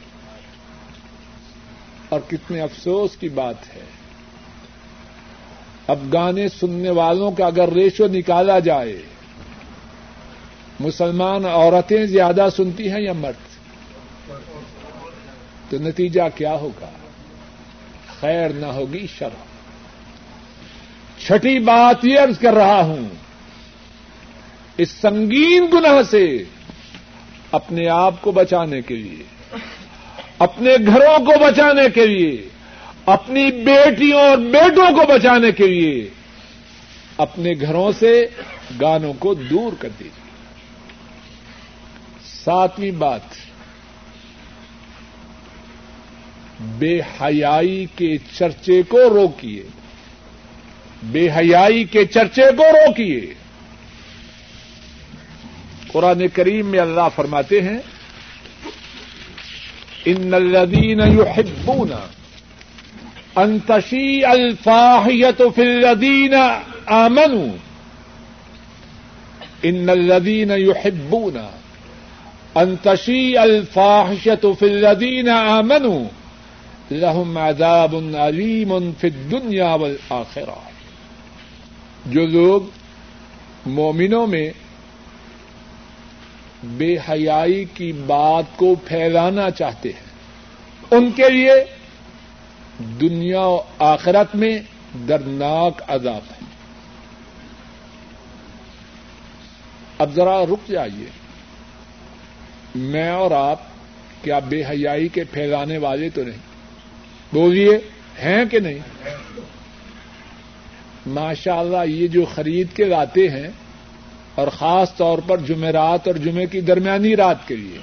[2.10, 3.94] اور کتنے افسوس کی بات ہے۔
[5.87, 9.01] اب گانے سننے والوں کا اگر ریشو نکالا جائے،
[10.79, 13.43] مسلمان عورتیں زیادہ سنتی ہیں یا مرد؟
[15.69, 16.89] تو نتیجہ کیا ہوگا؟
[18.19, 19.43] خیر نہ ہوگی شرم
[21.19, 23.07] چھٹی بات یہ عرض کر رہا ہوں،
[24.77, 26.25] اس سنگین گناہ سے
[27.51, 29.23] اپنے آپ کو بچانے کے لیے،
[30.39, 32.49] اپنے گھروں کو بچانے کے لیے
[33.05, 36.09] اپنی بیٹیوں اور بیٹوں کو بچانے کے لیے
[37.17, 38.25] اپنے گھروں سے
[38.81, 40.25] گانوں کو دور کر دیجیے۔
[42.25, 43.21] ساتویں بات،
[46.59, 49.63] بے حیائی کے چرچے کو روکیے۔
[51.03, 53.33] بے حیائی کے چرچے کو روکیے۔
[55.87, 57.79] قرآن کریم میں اللہ فرماتے ہیں،
[60.05, 61.91] ان الذين يحبون
[63.37, 65.61] ان تشيع الفاحية في
[69.65, 71.37] ان الذين يحبون
[72.57, 74.65] ان تشيع الفاحشة في
[76.91, 80.59] لهم عذاب عليم في الدنيا والآخرة.
[82.05, 82.61] جو لوگ
[83.65, 84.49] مومنوں میں
[86.63, 90.05] بے حیائی کی بات کو پھیلانا چاہتے ہیں،
[90.91, 91.53] ان کے لیے
[92.79, 94.59] دنیا و آخرت میں
[95.07, 96.45] دردناک عذاب ہے۔
[99.97, 101.05] اب ذرا رک جائیے۔
[102.75, 103.59] میں اور آپ
[104.21, 106.38] کیا بے حیائی کے پھیلانے والے تو نہیں؟
[107.33, 107.79] بولیے،
[108.23, 108.80] ہیں کہ نہیں؟
[111.05, 113.47] ماشاء اللہ یہ جو خرید کے لاتے ہیں،
[114.36, 117.78] اور خاص طور پر جمعرات اور جمعے کی درمیانی رات کے لیے۔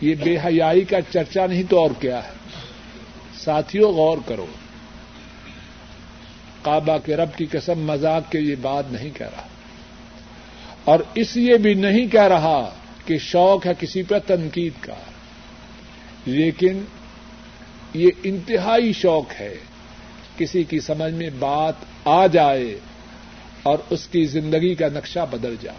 [0.00, 2.43] یہ بے حیائی کا چرچا نہیں تو اور کیا ہے؟
[3.44, 4.46] ساتھیوں غور کرو۔
[6.62, 9.46] کعبہ کے رب کی قسم مذاق کے یہ بات نہیں کہہ رہا۔
[10.84, 12.74] اور اس لیے بھی نہیں کہہ رہا
[13.04, 14.94] کہ شوق ہے کسی پہ تنقید کا۔
[16.26, 16.84] لیکن
[17.94, 19.56] یہ انتہائی شوق ہے۔
[20.36, 21.74] کسی کی سمجھ میں بات
[22.04, 22.78] آ جائے
[23.62, 25.78] اور اس کی زندگی کا نقشہ بدل جائے۔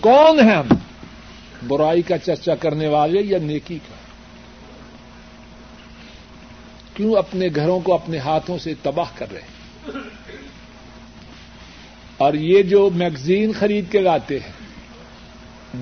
[0.00, 0.74] کون ہے ہم؟
[1.68, 3.95] برائی کا چرچا کرنے والے یا نیکی کا؟
[6.96, 9.56] کیوں اپنے گھروں کو اپنے ہاتھوں سے تباہ کر رہے ہیں؟
[12.16, 14.52] اور یہ جو میگزین خرید کے لاتے ہیں،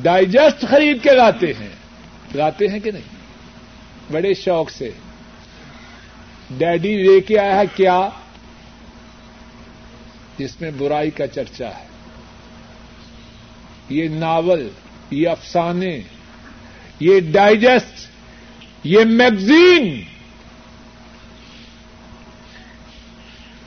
[0.02, 1.68] ڈائجسٹ خرید کے لاتے ہیں
[2.34, 3.02] لاتے ہیں کہ نہیں؟
[4.12, 4.90] بڑے شوق سے۔
[6.50, 8.08] ڈیڈی لے کے آیا ہے کیا؟
[10.38, 11.86] جس میں برائی کا چرچا ہے۔
[13.88, 14.68] یہ ناول،
[15.10, 16.00] یہ افسانے،
[17.00, 18.08] یہ ڈائجسٹ،
[18.84, 20.13] یہ میگزین۔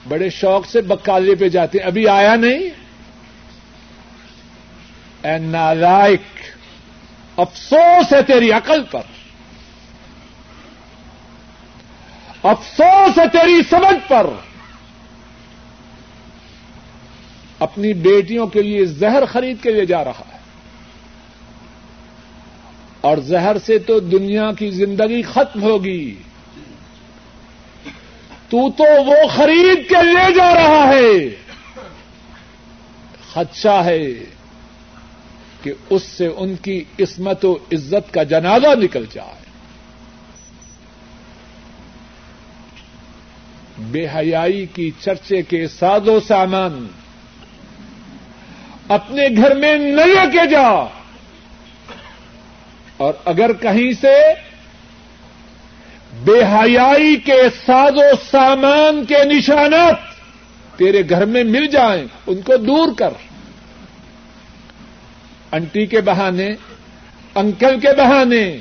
[0.08, 2.70] بڑے شوق سے بکالے پہ جاتے ہیں۔ ابھی آیا نہیں؟
[5.28, 6.22] اے نالائک
[7.38, 9.02] افسوس ہے تیری عقل پر۔
[12.44, 14.30] افسوس ہے تیری سمجھ پر۔
[17.60, 20.38] اپنی بیٹیوں کے لیے زہر خرید کے لیے جا رہا ہے۔
[23.02, 26.16] اور زہر سے تو دنیا کی زندگی ختم ہوگی۔
[28.50, 31.30] تو تو وہ خرید کے لے جا رہا ہے۔
[33.34, 34.14] خدشہ ہے
[35.64, 39.38] کہ اس سے ان کی عصمت و عزت کا جنازہ نکل جائے۔
[43.78, 46.88] بے حیائی کی چرچے کے ساز و سامان
[48.88, 50.86] اپنے گھر میں نہ لے کے جا۔
[52.98, 54.47] اور اگر کہیں سے
[56.24, 59.96] بے حیائی کے ساز و سامان کے نشانات
[60.78, 63.10] تیرے گھر میں مل جائیں، ان کو دور کر۔
[65.52, 66.48] انٹی کے بہانے،
[67.36, 68.58] انکل کے بہانے،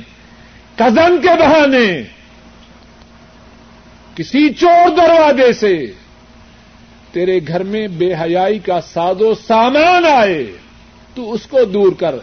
[0.76, 2.02] کزن کے بہانے،
[4.14, 5.86] کسی چور دروازے سے
[7.12, 10.52] تیرے گھر میں بے حیائی کا ساز و سامان آئے،
[11.14, 12.14] تو اس کو دور کر،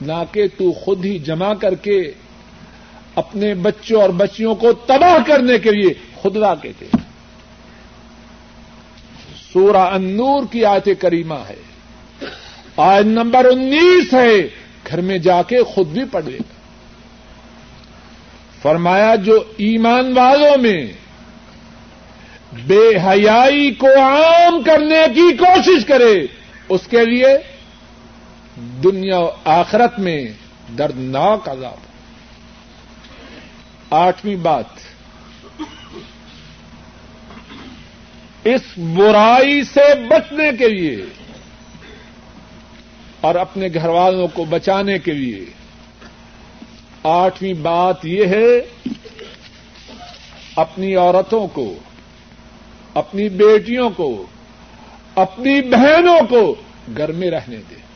[0.00, 2.12] نہ کہ تو خود ہی جمع کر کے
[3.18, 6.72] اپنے بچوں اور بچیوں کو تباہ کرنے کے لیے خود لا کے
[9.52, 11.56] سورہ انور کی آیت کریمہ ہے۔
[12.76, 14.48] آیت نمبر انیس ہے۔
[14.86, 16.52] گھر میں جا کے خود بھی پڑھ لے گا
[18.62, 20.92] فرمایا، جو ایمان والوں میں
[22.66, 26.26] بے حیائی کو عام کرنے کی کوشش کرے،
[26.68, 27.38] اس کے لیے
[28.84, 30.26] دنیا و آخرت میں
[30.78, 31.87] دردناک عذاب۔
[33.90, 34.64] آٹھویں بات۔
[38.44, 41.04] اس برائی سے بچنے کے لیے
[43.20, 45.44] اور اپنے گھر والوں کو بچانے کے لیے
[47.02, 48.60] آٹھویں بات یہ ہے،
[50.56, 51.78] اپنی عورتوں کو،
[52.94, 54.26] اپنی بیٹیوں کو،
[55.14, 56.54] اپنی بہنوں کو
[56.96, 57.87] گھر میں رہنے دیں۔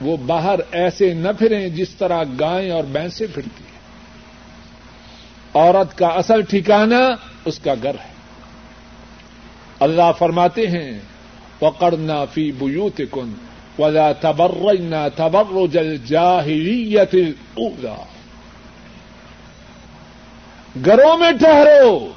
[0.00, 3.80] وہ باہر ایسے نہ پھریں جس طرح گائیں اور بھینسیں پھرتی ہیں۔
[5.54, 8.10] عورت کا اصل ٹھکانہ اس کا گھر ہے۔
[9.80, 10.98] اللہ فرماتے ہیں
[11.58, 13.32] پکڑنا فی بوت کن
[13.78, 18.02] ولا تبرجنا تبرج الجاہلیت الاولى
[20.84, 22.12] گھروں میں ٹھہرو۔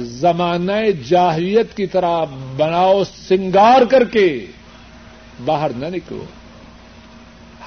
[0.00, 0.72] زمانہ
[1.08, 2.24] جاہلیت کی طرح
[2.56, 4.46] بناؤ سنگار کر کے۔
[5.44, 6.24] باہر نہ نکلو۔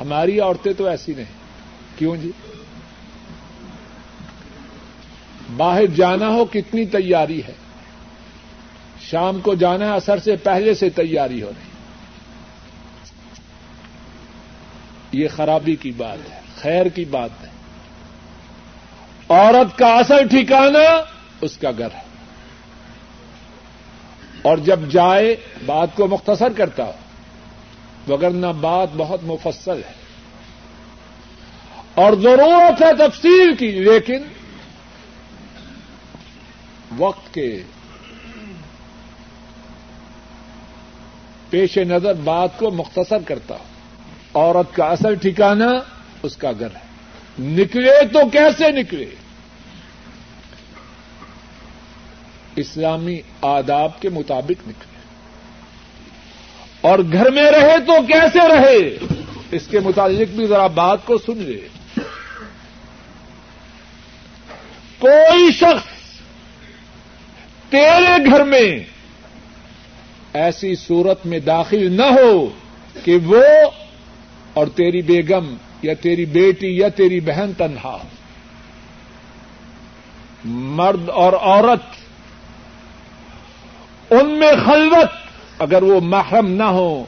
[0.02, 1.26] ہماری عورتیں تو ایسی نہیں۔
[1.98, 2.32] کیوں جی؟
[5.58, 7.54] باہر جانا ہو کتنی تیاری ہے۔
[9.02, 11.76] شام کو جانا ہے اثر سے پہلے سے تیاری ہو رہی۔
[15.22, 17.48] یہ خرابی کی بات ہے، خیر کی بات ہے۔
[19.30, 21.04] عورت کا اصل ٹھکانا
[21.42, 22.02] اس کا گھر ہے۔
[24.42, 26.92] اور جب جائے، بات کو مختصر کرتا ہو۔
[28.08, 29.94] وگرنہ بات بہت مفصل ہے۔
[31.96, 34.24] اور ضرورت ہے تفصیل کی، لیکن
[36.98, 37.64] وقت کے
[41.50, 43.76] پیش نظر بات کو مختصر کرتا ہوں۔
[44.34, 45.72] عورت کا اصل ٹھکانا
[46.24, 46.86] اس کا گھر ہے۔
[47.40, 49.06] نکلے تو کیسے نکلے؟
[52.56, 54.95] اسلامی آداب کے مطابق نکلے۔
[56.86, 59.06] اور گھر میں رہے تو کیسے رہے؟
[59.52, 61.68] اس کے متعلق بھی ذرا بات کو سن لے۔
[65.00, 66.20] کوئی شخص
[67.70, 68.80] تیرے گھر میں
[70.34, 72.48] ایسی صورت میں داخل نہ ہو
[73.04, 73.44] کہ وہ
[74.54, 77.98] اور تیری بیگم یا تیری بیٹی یا تیری بہن تنہا
[80.46, 81.84] مرد اور عورت،
[84.12, 85.25] ان میں خلوت
[85.60, 87.06] اگر وہ محرم نہ ہو،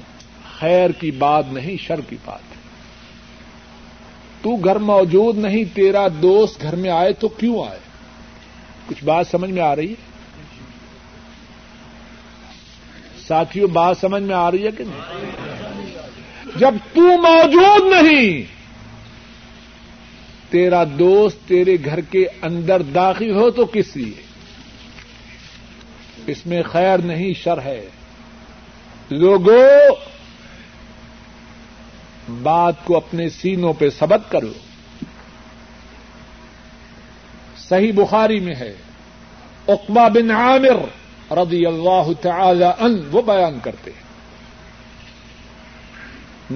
[0.60, 2.58] خیر کی بات نہیں، شر کی بات۔ ہے
[4.42, 7.80] تو گھر موجود نہیں، تیرا دوست گھر میں آئے تو کیوں آئے؟
[8.88, 10.08] کچھ بات سمجھ میں آ رہی ہے؟
[13.28, 15.32] ساتھیوں، بات سمجھ میں آ رہی ہے کہ نہیں؟
[16.56, 18.42] جب تو موجود نہیں،
[20.50, 24.22] تیرا دوست تیرے گھر کے اندر داخل ہو تو کس لیے؟
[26.28, 27.90] اس میں خیر نہیں، شر ہے۔
[29.10, 29.96] لوگوں
[32.30, 34.52] بات کو اپنے سینوں پہ سبق کرو۔
[37.58, 38.74] صحیح بخاری میں ہے
[39.68, 40.78] اقبا بن عامر
[41.32, 44.08] رضی اللہ تعالی ان وہ بیان کرتے ہیں۔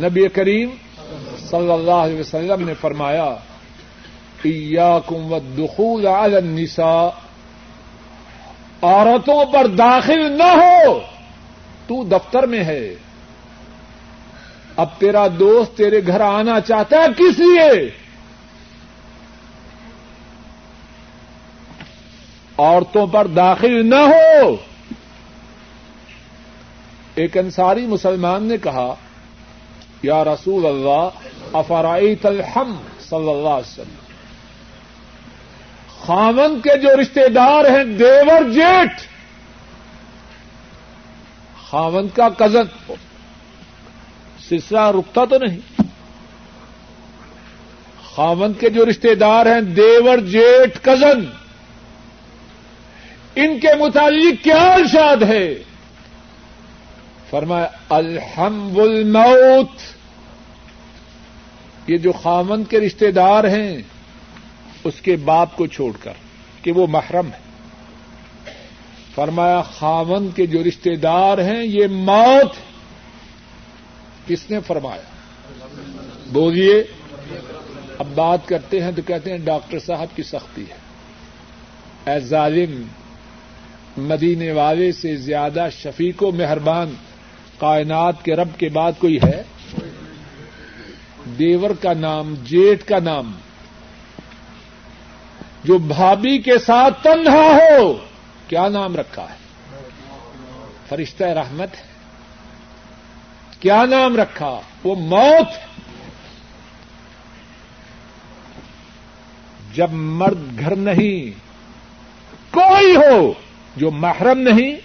[0.03, 0.69] نبی کریم
[1.37, 3.35] صلی اللہ علیہ وسلم نے فرمایا،
[4.43, 7.09] ایاکم والدخول علی النساء
[8.81, 10.99] عورتوں پر داخل نہ ہو۔
[11.91, 12.95] تو دفتر میں ہے۔
[14.75, 17.89] اب تیرا دوست تیرے گھر آنا چاہتا ہے کس لیے؟
[22.57, 24.55] عورتوں پر داخل نہ ہو۔
[27.15, 28.95] ایک انصاری مسلمان نے کہا،
[30.03, 31.09] یا رسول اللہ
[31.53, 32.75] افرائی الحم
[33.09, 33.95] صلی اللہ علیہ وسلم۔
[36.05, 39.10] خامن کے جو رشتے دار ہیں، دیور جیٹ
[41.71, 42.93] خامن کا کزن
[44.49, 45.81] سلسلہ رکتا تو نہیں.
[48.15, 51.25] خامن کے جو رشتے دار ہیں، دیور جیٹ کزن
[53.35, 55.55] ان کے متعلق کیا ارشاد ہے؟
[57.29, 59.69] فرمایا الحمد الموت.
[61.87, 63.81] یہ جو خامن کے رشتے دار ہیں،
[64.83, 66.13] اس کے باپ کو چھوڑ کر،
[66.61, 67.50] کہ وہ محرم ہے۔
[69.15, 72.53] فرمایا خامن کے جو رشتے دار ہیں، یہ موت
[74.27, 75.01] کس نے فرمایا؟
[76.31, 76.83] بولیے
[77.99, 80.75] اب بات کرتے ہیں تو کہتے ہیں ڈاکٹر صاحب کی سختی ہے۔
[82.11, 82.83] اے ظالم،
[83.97, 86.93] مدینے والے سے زیادہ شفیق و مہربان
[87.57, 89.43] کائنات کے رب کے بعد کوئی ہے؟
[91.39, 93.31] دیور کا نام، جیٹ کا نام،
[95.63, 98.10] جو بھابھی کے ساتھ تنہا ہو۔
[98.51, 99.35] کیا نام رکھا ہے؟
[100.89, 101.83] فرشتہ رحمت ہے
[103.59, 105.47] کیا نام رکھا؟ وہ موت۔
[109.75, 111.39] جب مرد گھر نہیں،
[112.53, 113.33] کوئی ہو
[113.75, 114.75] جو محرم نہیں،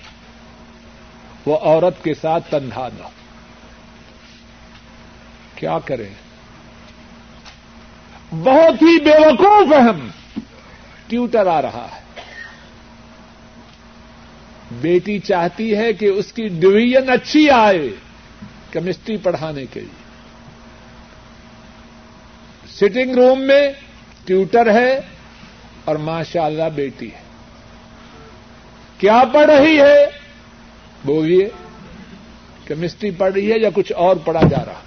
[1.46, 3.08] وہ عورت کے ساتھ تنہا نہ
[5.54, 6.14] کیا کریں؟
[8.32, 10.08] بہت ہی بے وقوف ہم۔
[11.06, 12.05] ٹیوٹر آ رہا ہے۔
[14.70, 17.88] بیٹی چاہتی ہے کہ اس کی ڈویژن اچھی آئے
[18.70, 20.06] کیمسٹری پڑھانے کے لیے۔
[22.68, 23.72] سٹنگ روم میں
[24.24, 25.00] ٹیوٹر ہے
[25.84, 27.20] اور ماشاء اللہ بیٹی ہے۔
[28.98, 30.06] کیا پڑھ رہی ہے؟
[31.04, 31.48] بولیے،
[32.66, 34.80] کیمسٹری پڑھ رہی ہے یا کچھ اور پڑھا جا رہا؟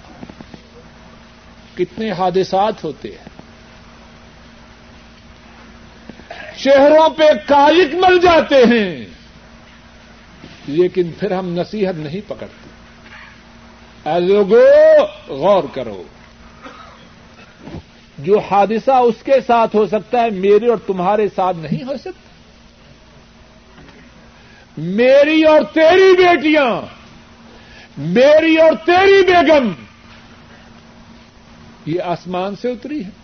[1.74, 3.28] کتنے حادثات ہوتے ہیں۔
[6.56, 9.19] شہروں پہ کالک مل جاتے ہیں۔
[10.66, 12.68] لیکن پھر ہم نصیحت نہیں پکڑتے۔
[14.10, 14.64] اے لوگو،
[15.28, 16.02] غور کرو۔
[18.18, 22.30] جو حادثہ اس کے ساتھ ہو سکتا ہے، میرے اور تمہارے ساتھ نہیں ہو سکتا۔
[24.78, 26.82] میری اور تیری بیٹیاں،
[27.98, 29.72] میری اور تیری بیگم،
[31.86, 33.19] یہ آسمان سے اتری ہے۔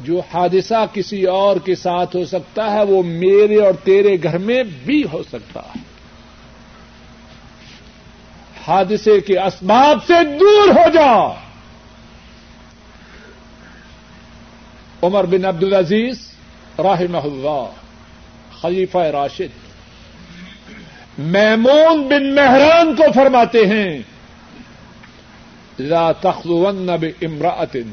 [0.00, 4.62] جو حادثہ کسی اور کے ساتھ ہو سکتا ہے، وہ میرے اور تیرے گھر میں
[4.62, 5.78] بھی ہو سکتا ہے۔
[8.68, 11.40] حادثے کے اسباب سے دور ہو جا۔
[15.02, 16.28] عمر بن عبد العزیز
[16.78, 17.70] رحمہ اللہ،
[18.60, 19.68] خلیفہ راشد۔
[21.18, 23.98] میمون بن مہران کو فرماتے ہیں،
[25.78, 27.90] لا تخلون بامرأة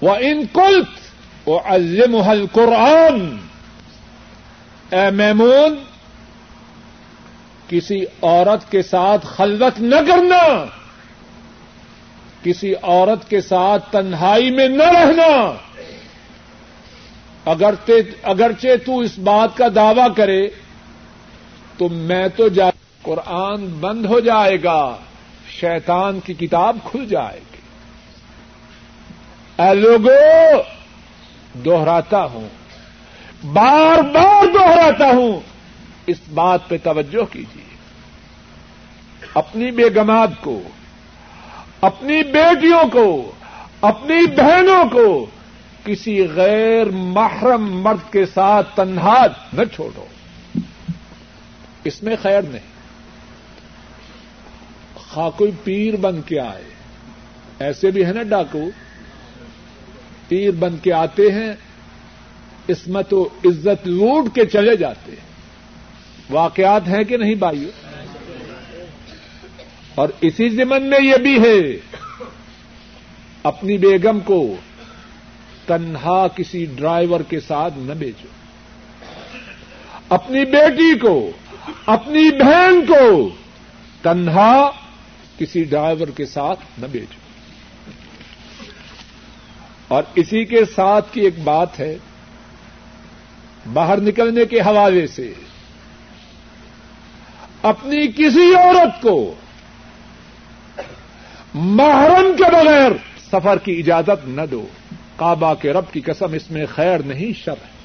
[0.00, 0.98] وہ وإن قلت
[1.48, 3.36] أعلمها القرآن۔
[4.90, 5.82] اے میمون،
[7.68, 10.64] کسی عورت کے ساتھ خلوت نہ کرنا،
[12.42, 15.52] کسی عورت کے ساتھ تنہائی میں نہ رہنا۔
[18.22, 20.48] اگرچہ تو اس بات کا دعوی کرے،
[21.76, 22.70] تو میں تو جا،
[23.02, 24.96] قرآن بند ہو جائے گا،
[25.60, 27.47] شیطان کی کتاب کھل جائے گی۔
[29.58, 30.62] اے لوگوں
[31.58, 32.48] دوہراتا ہوں۔
[33.44, 35.40] بار بار دوہراتا ہوں۔
[36.06, 37.76] اس بات پہ توجہ کیجیے۔
[39.34, 40.62] اپنی بیگمات کو،
[41.80, 43.32] اپنی بیٹیوں کو،
[43.80, 45.26] اپنی بہنوں کو
[45.84, 50.06] کسی غیر محرم مرد کے ساتھ تنہا نہ چھوڑو۔
[51.84, 52.78] اس میں خیر نہیں۔
[54.98, 56.64] خا کوئی پیر بن کے آئے۔
[57.58, 58.70] ایسے بھی ہے نا ڈاکو۔
[60.28, 61.52] پیر بن کے آتے ہیں،
[62.68, 65.28] عصمت و عزت لوٹ کے چلے جاتے ہیں۔
[66.30, 67.68] واقعات ہیں کہ نہیں بھائیو؟
[69.94, 71.76] اور اسی زمن میں یہ بھی ہے،
[73.42, 74.56] اپنی بیگم کو
[75.66, 78.28] تنہا کسی ڈرائیور کے ساتھ نہ بیچو
[80.08, 81.30] اپنی بیٹی کو،
[81.86, 83.28] اپنی بہن کو
[84.02, 84.70] تنہا
[85.38, 87.27] کسی ڈرائیور کے ساتھ نہ بیچو
[89.88, 91.96] اور اسی کے ساتھ کی ایک بات ہے،
[93.72, 95.32] باہر نکلنے کے حوالے سے،
[97.62, 99.34] اپنی کسی عورت کو
[101.54, 102.90] محرم کے بغیر
[103.32, 104.66] سفر کی اجازت نہ دو۔
[105.16, 107.78] کعبہ کے رب کی قسم، اس میں خیر نہیں، شر ہے۔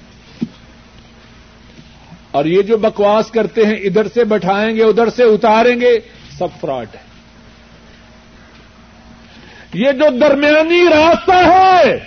[2.31, 5.99] اور یہ جو بکواس کرتے ہیں، ادھر سے بٹھائیں گے، ادھر سے اتاریں گے،
[6.37, 7.12] سب فراڈ ہے۔
[9.73, 11.99] یہ جو درمیانی راستہ ہے،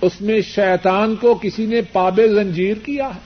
[0.00, 3.20] اس میں شیطان کو کسی نے پاب زنجیر کیا ہے۔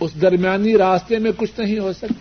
[0.00, 2.14] اس درمیانی راستے میں کچھ نہیں ہو سکتا۔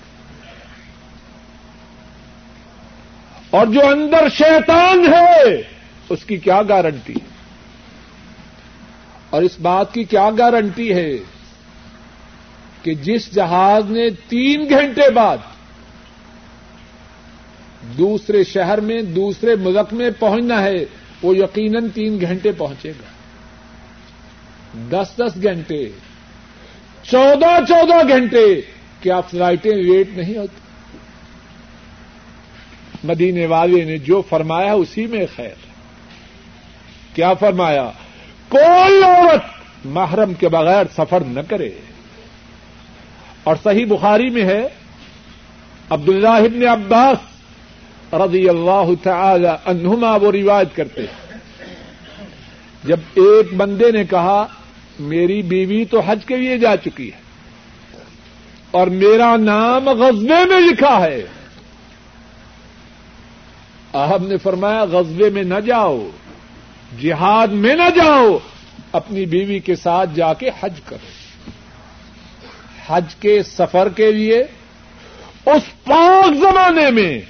[3.50, 5.64] اور جو اندر شیطان ہے،
[6.10, 7.30] اس کی کیا گارنٹی ہے؟
[9.30, 11.18] اور اس بات کی کیا گارنٹی ہے
[12.82, 15.38] کہ جس جہاز نے تین گھنٹے بعد
[17.98, 20.86] دوسرے شہر میں، دوسرے ملک میں پہنچنا ہے،
[21.22, 23.10] وہ یقیناً تین گھنٹے پہنچے گا۔
[24.90, 25.90] دس دس گھنٹے۔
[27.04, 28.62] چودہ چودہ گھنٹے۔
[29.02, 30.60] کیا فلائٹیں ویٹ نہیں ہوتی؟
[33.04, 35.70] مدینے والے نے جو فرمایا، اسی میں خیر۔
[37.16, 37.92] کیا فرمایا؟
[38.50, 39.42] کوئی عورت
[39.86, 41.70] محرم کے بغیر سفر نہ کرے۔
[43.44, 44.68] اور صحیح بخاری میں ہے،
[45.90, 47.18] عبداللہ ابن عباس
[48.14, 51.38] رضی اللہ تعالی عنہما وہ روایت کرتے ہیں۔
[52.84, 54.46] جب ایک بندے نے کہا،
[55.00, 57.20] میری بیوی تو حج کے لیے جا چکی ہے
[58.72, 61.26] اور میرا نام غزبے میں لکھا ہے۔
[63.94, 66.10] آپ نے فرمایا غزبے میں نہ جاؤ،
[67.02, 68.38] جہاد میں نہ جاؤ،
[68.92, 71.08] اپنی بیوی کے ساتھ جا کے حج کرو۔
[72.88, 74.44] حج کے سفر کے لیے
[75.46, 77.22] اس پاک زمانے میں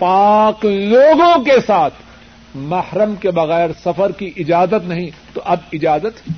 [0.00, 1.94] پاک لوگوں کے ساتھ
[2.54, 6.32] محرم کے بغیر سفر کی اجازت نہیں، تو اب اجازت۔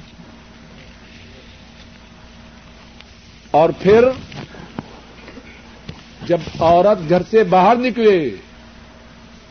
[3.50, 4.04] اور پھر
[6.26, 8.30] جب عورت گھر سے باہر نکلے،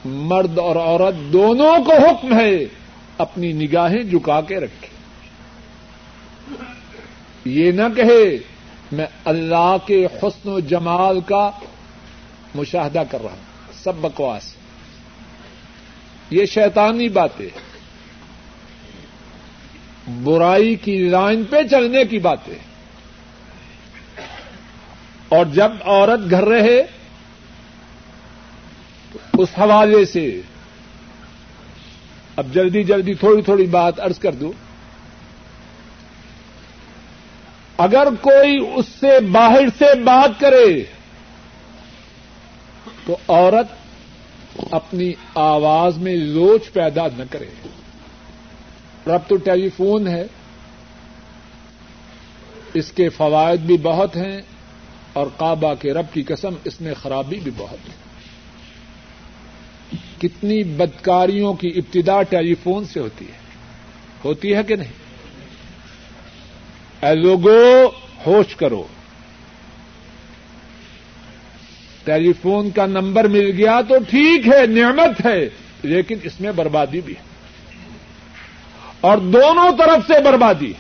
[0.05, 2.65] مرد اور عورت دونوں کو حکم ہے
[3.17, 4.87] اپنی نگاہیں جھکا کے رکھے۔
[7.45, 8.37] یہ نہ کہے،
[8.91, 11.51] میں اللہ کے حسن و جمال کا
[12.55, 13.50] مشاہدہ کر رہا ہوں۔
[13.83, 14.55] سب بکواس۔
[16.29, 17.49] یہ شیطانی باتیں۔
[20.23, 22.55] برائی کی لائن پہ چلنے کی باتیں۔
[25.29, 26.83] اور جب عورت گھر رہے،
[29.37, 30.41] اس حوالے سے،
[32.35, 34.51] اب جلدی جلدی تھوڑی تھوڑی بات ارض کر دوں۔
[37.77, 40.83] اگر کوئی اس سے باہر سے بات کرے
[43.05, 43.67] تو عورت
[44.71, 47.45] اپنی آواز میں لوچ پیدا نہ کرے۔
[49.07, 50.27] رب تو ٹیلی فون ہے۔
[52.73, 54.41] اس کے فوائد بھی بہت ہیں
[55.13, 57.93] اور کعبہ کے رب کی قسم اس میں خرابی بھی بہت ہے۔
[60.17, 63.37] کتنی بدکاریوں کی ابتدا ٹیلی فون سے ہوتی ہے۔
[64.25, 64.93] ہوتی ہے کہ نہیں؟
[67.05, 67.87] اے لوگو،
[68.25, 68.83] ہوش کرو۔
[72.03, 75.49] ٹیلی فون کا نمبر مل گیا تو ٹھیک ہے، نعمت ہے،
[75.83, 77.31] لیکن اس میں بربادی بھی ہے۔
[79.01, 80.73] اور دونوں طرف سے بربادی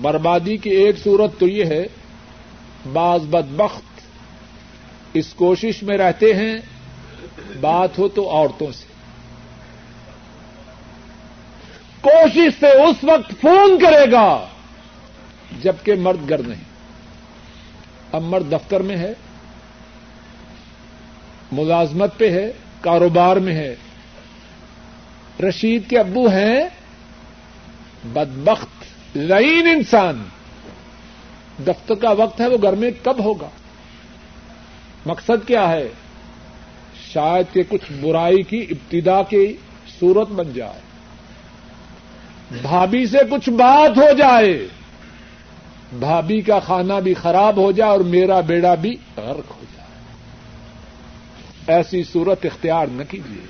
[0.00, 1.86] بربادی کی ایک صورت تو یہ ہے،
[2.92, 4.00] بعض بدبخت
[5.14, 6.58] اس کوشش میں رہتے ہیں،
[7.60, 8.86] بات ہو تو عورتوں سے۔
[12.00, 14.46] کوشش سے اس وقت فون کرے گا
[15.62, 16.69] جبکہ مرد گر نہیں۔
[18.12, 19.12] اب مرد دفتر میں ہے،
[21.52, 23.74] ملازمت پہ ہے، کاروبار میں ہے۔
[25.48, 26.64] رشید کے ابو ہیں،
[28.04, 28.84] بدبخت
[29.16, 30.24] لائن انسان۔
[31.66, 33.48] دفتر کا وقت ہے، وہ گھر میں کب ہوگا؟
[35.06, 35.88] مقصد کیا ہے؟
[37.12, 39.56] شاید کہ کچھ برائی کی ابتدا کی
[40.00, 40.80] صورت بن جائے۔
[42.62, 44.68] بھابھی سے کچھ بات ہو جائے۔
[45.92, 49.88] بھابھی کا کھانا بھی خراب ہو جائے اور میرا بیڑا بھی غرق ہو جائے۔
[51.66, 53.46] ایسی صورت اختیار نہ کیجیے۔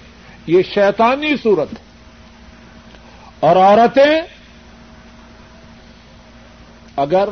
[0.47, 1.69] یہ شیطانی صورت۔
[3.41, 4.21] اور عورتیں
[6.97, 7.29] اگر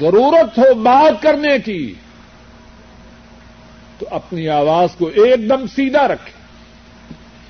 [0.00, 1.94] ضرورت ہو بات کرنے کی،
[3.98, 6.32] تو اپنی آواز کو ایک دم سیدھا رکھے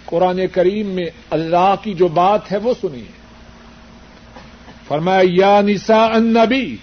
[0.04, 3.22] قرآن کریم میں اللہ کی جو بات ہے وہ سنیے۔
[4.88, 6.76] فرمایا، یا نساء النبی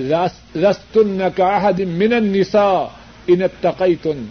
[0.00, 2.84] لستن كأحد من النساء
[3.28, 4.24] ان اتقيتن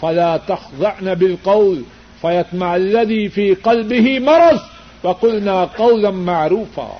[0.00, 1.82] فلا تخضعن بالقول
[2.20, 4.56] فيطمع الذي في قلبه مرض
[5.02, 6.96] وقلنا قولا معروفا۔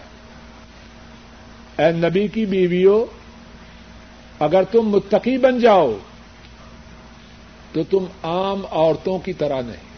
[1.79, 3.05] اے نبی کی بیویوں،
[4.41, 5.93] اگر تم متقی بن جاؤ،
[7.73, 9.93] تو تم عام عورتوں کی طرح نہیں۔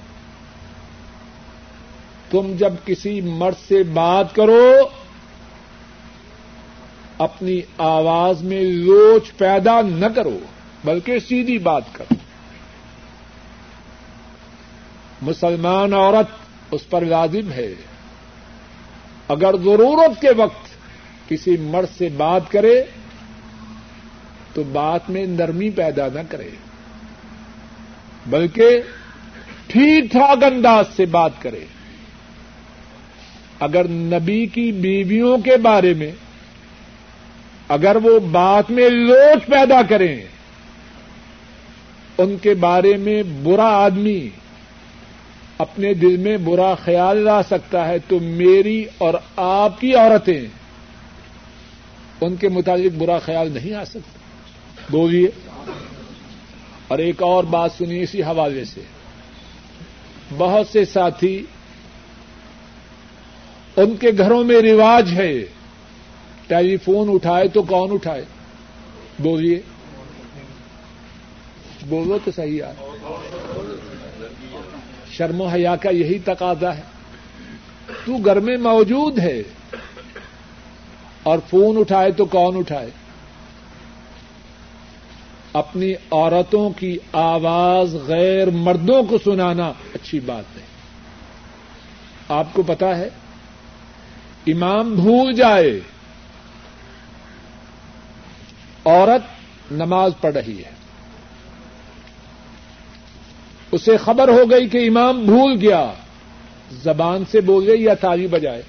[2.30, 4.88] تم جب کسی مرد سے بات کرو
[7.18, 10.38] اپنی آواز میں لوچ پیدا نہ کرو،
[10.84, 12.14] بلکہ سیدھی بات کرو۔
[15.22, 16.26] مسلمان عورت
[16.70, 17.74] اس پر لازم ہے۔
[19.28, 20.66] اگر ضرورت کے وقت
[21.28, 22.82] کسی مرد سے بات کرے،
[24.54, 26.50] تو بات میں نرمی پیدا نہ کرے،
[28.26, 28.80] بلکہ
[29.66, 31.64] ٹھیک ٹھاک انداز سے بات کرے۔
[33.60, 36.12] اگر نبی کی بیویوں کے بارے میں
[37.68, 40.16] اگر وہ بات میں لوٹ پیدا کریں،
[42.18, 44.28] ان کے بارے میں برا آدمی
[45.58, 50.44] اپنے دل میں برا خیال لا سکتا ہے، تو میری اور آپ کی عورتیں
[52.20, 54.18] ان کے متعلق برا خیال نہیں آ سکتا
[54.90, 55.28] بولیے۔
[56.88, 58.80] اور ایک اور بات سنی اسی حوالے سے۔
[60.38, 61.46] بہت سے ساتھی
[63.76, 65.32] ان کے گھروں میں رواج ہے۔
[66.46, 68.24] ٹیلی فون اٹھائے تو کون اٹھائے؟
[69.18, 69.60] بولیے۔
[71.88, 72.70] بولو تو صحیح آ
[75.10, 76.82] شرم و حیا کا یہی تقاضا ہے۔
[78.06, 79.42] تو گھر میں موجود ہے۔
[81.22, 82.90] اور فون اٹھائے تو کون اٹھائے؟
[85.52, 90.66] اپنی عورتوں کی آواز غیر مردوں کو سنانا اچھی بات نہیں
[92.28, 93.08] آپ کو پتا ہے؟
[94.46, 95.80] امام بھول جائے۔
[98.84, 99.22] عورت
[99.72, 100.70] نماز پڑھ رہی ہے۔
[103.72, 105.92] اسے خبر ہو گئی کہ امام بھول گیا۔
[106.72, 108.62] زبان سے بولے یا تالی بجائے؟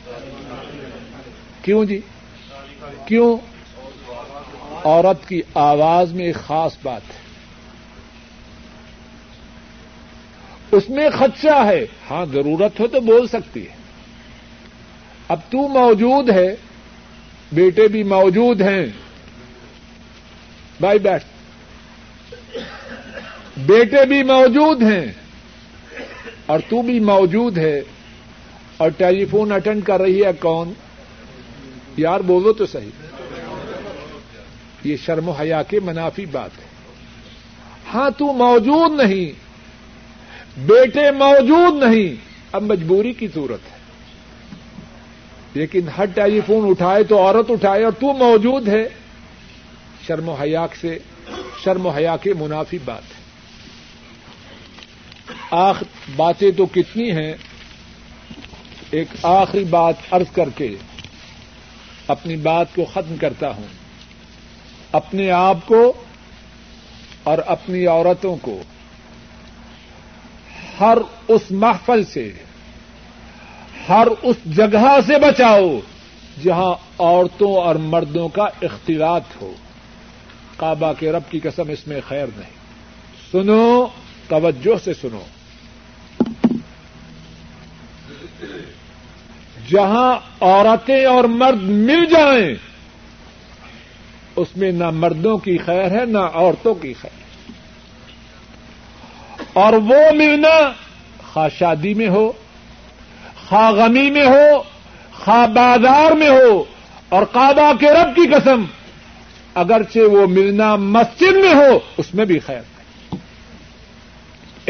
[1.62, 2.00] کیوں جی؟
[3.06, 3.38] کیوں؟
[4.84, 7.26] عورت کی آواز میں ایک خاص بات ہے۔
[10.72, 13.74] اس میں خدشہ ہے۔ ہاں ضرورت ہو تو بول سکتی ہے۔
[15.28, 16.56] اب تو موجود ہے۔
[17.52, 18.86] بیٹے بھی موجود ہیں۔
[20.80, 21.24] بھائی بیٹھ
[23.58, 25.12] بیٹے بھی موجود ہیں
[26.46, 27.82] اور تو بھی موجود ہے
[28.78, 30.74] اور ٹیلی فون اٹینڈ کر رہی ہے کون؟
[31.98, 32.90] یار بولو تو صحیح۔
[34.84, 36.66] یہ شرم و حیا کے منافی بات ہے۔
[37.94, 39.32] ہاں تو موجود نہیں۔
[40.60, 42.16] بیٹے موجود نہیں۔
[42.52, 43.78] اب مجبوری کی صورت ہے۔
[45.54, 48.90] لیکن ہر ٹیلی فون اٹھائے تو عورت اٹھائے اور تو موجود ہے۔
[50.08, 51.00] شرم و حیا سے
[51.64, 53.26] شرم و حیا کے منافی بات ہے۔
[55.52, 55.84] آخ،
[56.16, 57.34] باتیں تو کتنی ہیں۔
[58.92, 60.76] ایک آخری بات ارض کر کے
[62.08, 63.68] اپنی بات کو ختم کرتا ہوں۔
[64.92, 65.94] اپنے آپ کو
[67.24, 68.62] اور اپنی عورتوں کو
[70.80, 70.98] ہر
[71.28, 72.32] اس محفل سے،
[73.90, 75.80] ہر اس جگہ سے بچاؤ
[76.44, 79.54] جہاں عورتوں اور مردوں کا اختلاط ہو۔
[80.58, 82.50] کعبہ کے رب کی قسم اس میں خیر نہیں۔
[83.32, 83.88] سنو،
[84.28, 85.22] توجہ سے سنو۔
[89.70, 92.56] جہاں عورتیں اور مرد مل جائیں،
[94.36, 97.52] اس میں نہ مردوں کی خیر ہے، نہ عورتوں کی خیر۔
[99.54, 100.72] اور وہ ملنا
[101.34, 102.32] خواہ شادی میں ہو،
[103.50, 104.64] خواہ غمی میں ہو،
[105.14, 106.64] خواہ بازار میں ہو،
[107.10, 108.64] اور کعبہ کے رب کی قسم
[109.56, 113.18] اگرچہ وہ ملنا مسجد میں ہو، اس میں بھی خیر ہے۔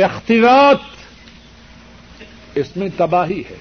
[0.04, 0.78] اختیارات
[2.56, 3.58] اس میں تباہی ہے۔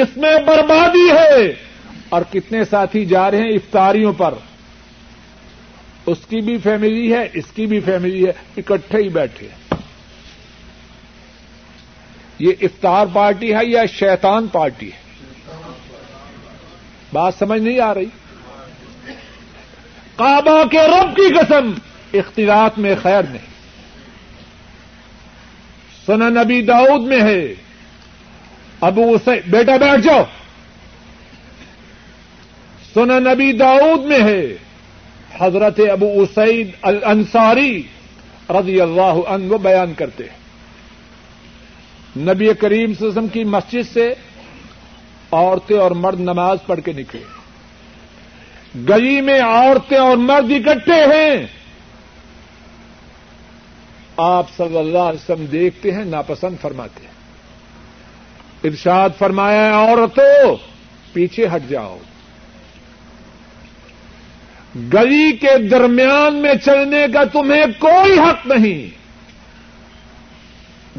[0.00, 1.54] اس میں بربادی ہے۔
[2.08, 4.34] اور کتنے ساتھی جا رہے ہیں افطاریوں پر۔
[6.06, 9.48] اس کی بھی فیملی ہے، اس کی بھی فیملی ہے، اکٹھے ہی بیٹھے
[12.38, 15.06] یہ افطار پارٹی ہے یا شیطان پارٹی ہے؟
[17.12, 18.06] بات سمجھ نہیں آ رہی؟
[20.16, 21.72] کعبہ کے رب کی قسم،
[22.14, 23.56] اختلاط میں خیر نہیں۔
[26.06, 27.54] سنا نبی داؤد میں ہے۔
[28.80, 30.22] ابو اسے، بیٹا بیٹھ جاؤ۔
[32.94, 34.56] سنا نبی داؤد میں ہے۔
[35.40, 37.82] حضرت ابو اسعید الانصاری
[38.50, 40.46] رضی اللہ عنہ بیان کرتے ہیں۔
[42.18, 44.14] نبی کریم وسلم کی مسجد سے
[45.30, 47.35] عورتیں اور مرد نماز پڑھ کے نکلے۔
[48.76, 51.46] گلی میں عورتیں اور مرد اکٹھے ہیں۔
[54.16, 57.12] آپ صلی اللہ علیہ وسلم دیکھتے ہیں، ناپسند فرماتے ہیں۔
[58.64, 60.56] ارشاد فرمایا عورتوں
[61.12, 61.98] پیچھے ہٹ جاؤ۔
[64.92, 69.06] گلی کے درمیان میں چلنے کا تمہیں کوئی حق نہیں۔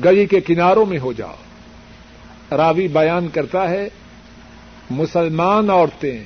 [0.05, 1.35] گلی کے کناروں میں ہو جاؤ۔
[2.57, 3.89] راوی بیان کرتا ہے،
[4.89, 6.23] مسلمان عورتیں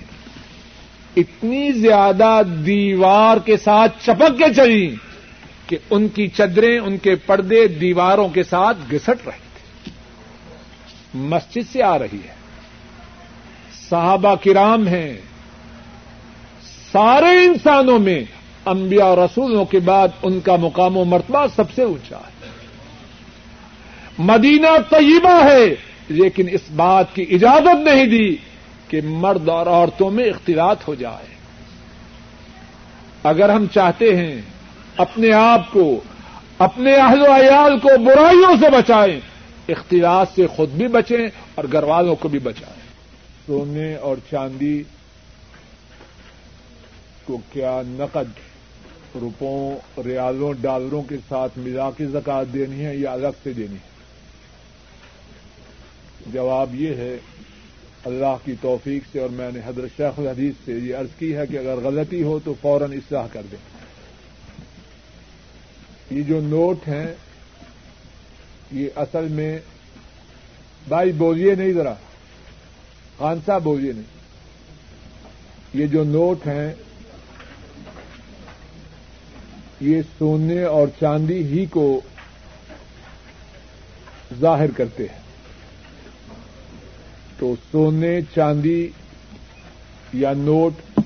[1.18, 4.95] اتنی زیادہ دیوار کے ساتھ چپک کے چلی
[5.68, 9.91] کہ ان کی چدریں، ان کے پردے دیواروں کے ساتھ گسٹ رہے تھے۔
[11.14, 12.34] مسجد سے آ رہی ہے۔
[13.89, 15.14] صحابہ کرام ہیں۔
[16.91, 18.24] سارے انسانوں میں
[18.66, 22.49] انبیاء اور رسولوں کے بعد ان کا مقام و مرتبہ سب سے اونچا ہے۔
[24.18, 25.76] مدینہ طیبہ ہے،
[26.09, 28.50] لیکن اس بات کی اجازت نہیں دی
[28.91, 31.25] کہ مرد اور عورتوں میں اختلاط ہو جائے۔
[33.23, 34.41] اگر ہم چاہتے ہیں
[34.97, 36.01] اپنے آپ کو،
[36.57, 39.19] اپنے اہل و عیال کو برائیوں سے بچائیں،
[39.69, 42.81] اختلاط سے خود بھی بچیں اور گھر والوں کو بھی بچائیں۔
[43.47, 44.83] سونے اور چاندی
[47.25, 48.39] کو کیا نقد
[49.15, 49.75] روپوں،
[50.05, 53.91] ریالوں، ڈالروں کے ساتھ ملا کے زکات دینی ہے یا الگ سے دینی ہے؟
[56.27, 57.17] جواب یہ ہے
[58.05, 61.47] اللہ کی توفیق سے اور میں نے حضرت شیخ الحدیث سے یہ عرض کی ہے
[61.47, 63.81] کہ اگر غلطی ہو تو فوراً اصلاح کر دیں۔
[66.11, 67.07] یہ جو نوٹ ہیں،
[68.71, 69.59] یہ اصل میں
[70.87, 71.93] بھائی بولیے نہیں ذرا
[73.17, 74.21] خانسا بولیے نہیں۔
[75.73, 76.73] یہ جو نوٹ ہیں،
[79.79, 82.01] یہ سونے اور چاندی ہی کو
[84.39, 85.20] ظاہر کرتے ہیں۔
[87.41, 88.89] تو سونے، چاندی
[90.13, 90.99] یا نوٹ،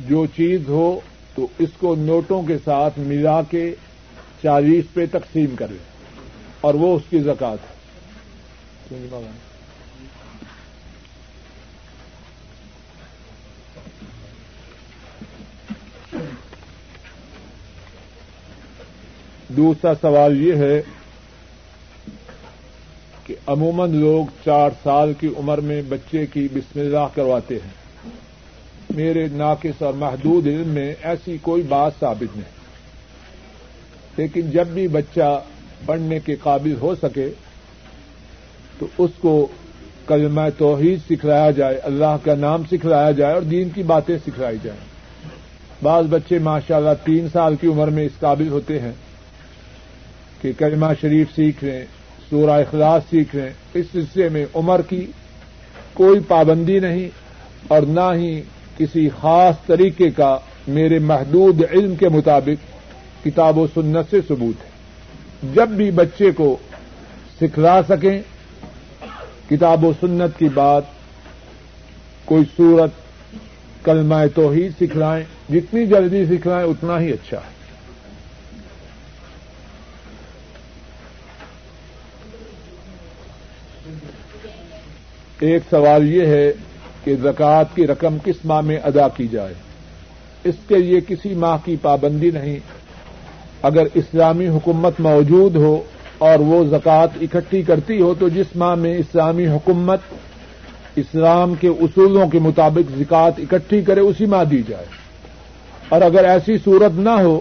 [0.00, 1.00] جو چیز ہو،
[1.34, 3.74] تو اس کو نوٹوں کے ساتھ ملا کے
[4.42, 5.76] چالیس پہ تقسیم کرے
[6.60, 9.30] اور وہ اس کی زکات ہے۔
[19.56, 20.82] دوسرا سوال یہ ہے
[23.30, 28.10] کہ عموماً لوگ چار سال کی عمر میں بچے کی بسم اللہ کرواتے ہیں۔
[28.94, 32.50] میرے ناقص اور محدود علم میں ایسی کوئی بات ثابت نہیں۔
[34.16, 35.42] لیکن جب بھی بچہ
[35.86, 37.28] پڑھنے کے قابل ہو سکے،
[38.78, 39.46] تو اس کو
[40.06, 44.80] کلمہ توحید سکھلایا جائے، اللہ کا نام سکھلایا جائے اور دین کی باتیں سکھلائی جائیں۔
[45.82, 48.92] بعض بچے ماشاء اللہ تین سال کی عمر میں اس قابل ہوتے ہیں
[50.42, 51.84] کہ کلمہ شریف سیکھ لیں۔
[52.30, 55.06] سورہ اخلاص سیکھ لیں اس سلسلے میں عمر کی
[55.92, 57.08] کوئی پابندی نہیں
[57.68, 58.42] اور نہ ہی
[58.76, 62.74] کسی خاص طریقے کا میرے محدود علم کے مطابق
[63.24, 64.70] کتاب و سنت سے ثبوت ہے۔
[65.54, 66.56] جب بھی بچے کو
[67.40, 68.20] سکھلا سکیں،
[69.50, 70.82] کتاب و سنت کی بات
[72.24, 72.90] کوئی صورت
[73.84, 77.59] کلمہ توحید سکھلائیں، جتنی جلدی سکھلائیں، اتنا ہی اچھا ہے۔
[85.40, 86.52] ایک سوال یہ ہے
[87.04, 89.54] کہ زکوٰۃ کی رقم کس ماہ میں ادا کی جائے؟
[90.44, 92.58] اس کے لیے کسی ماہ کی پابندی نہیں۔
[93.62, 95.82] اگر اسلامی حکومت موجود ہو
[96.18, 100.00] اور وہ زکوٰۃ اکٹھی کرتی ہو تو جس ماہ میں اسلامی حکومت
[100.96, 104.84] اسلام کے اصولوں کے مطابق زکوٰۃ اکٹھی کرے، اسی ماہ دی جائے۔
[105.88, 107.40] اور اگر ایسی صورت نہ ہو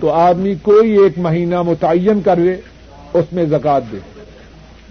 [0.00, 2.56] تو آدمی کوئی ایک مہینہ متعین کر لے،
[3.12, 4.19] اس میں زکوٰۃ دے۔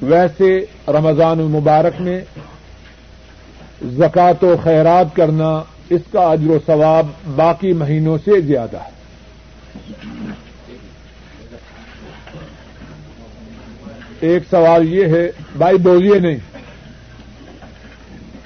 [0.01, 2.21] ویسے رمضان المبارک میں
[3.85, 8.99] زکات و خیرات کرنا اس کا اجر و ثواب باقی مہینوں سے زیادہ ہے۔
[14.19, 16.37] ایک سوال یہ ہے، بھائی بولیے نہیں۔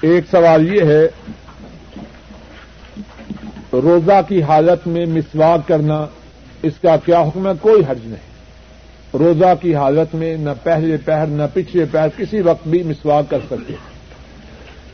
[0.00, 1.08] ایک سوال یہ ہے،
[3.72, 6.06] روزہ کی حالت میں مسواک کرنا
[6.62, 8.33] اس کا کیا حکم ہے؟ کوئی حرج نہیں۔
[9.14, 13.38] روزہ کی حالت میں نہ پہلے پہر نہ پچھلے پہر کسی وقت بھی مسواک کر
[13.46, 13.74] سکتے۔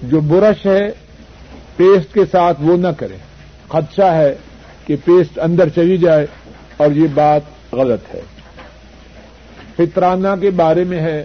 [0.03, 0.89] جو برش ہے،
[1.77, 3.17] پیسٹ کے ساتھ وہ نہ کریں
[3.69, 4.35] خدشہ ہے
[4.87, 6.27] کہ پیسٹ اندر چلی جائے
[6.77, 7.41] اور یہ بات
[7.73, 8.21] غلط ہے۔
[9.77, 11.25] فطرانہ کے بارے میں ہے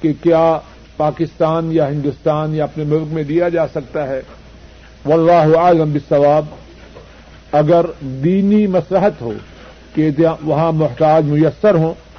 [0.00, 0.58] کہ کیا
[0.96, 4.20] پاکستان یا ہندوستان یا اپنے ملک میں دیا جا سکتا ہے۔
[5.04, 6.44] واللہ عالم بالثواب
[7.52, 9.32] اگر دینی مسلحت ہو
[9.94, 10.10] کہ
[10.44, 12.09] وہاں محتاج میسر ہوں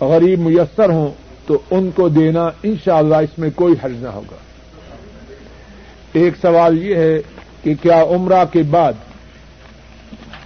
[0.00, 1.10] غریب میسر ہوں
[1.46, 4.36] تو ان کو دینا انشاءاللہ اس میں کوئی حرج نہ ہوگا۔
[6.12, 7.18] ایک سوال یہ ہے
[7.62, 8.92] کہ کیا عمرہ کے بعد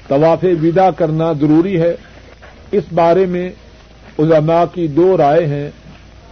[0.09, 1.95] طواف ودا کرنا ضروری ہے؟
[2.73, 3.51] اس بارے میں
[4.19, 5.71] علماء کی دو رائے ہیں۔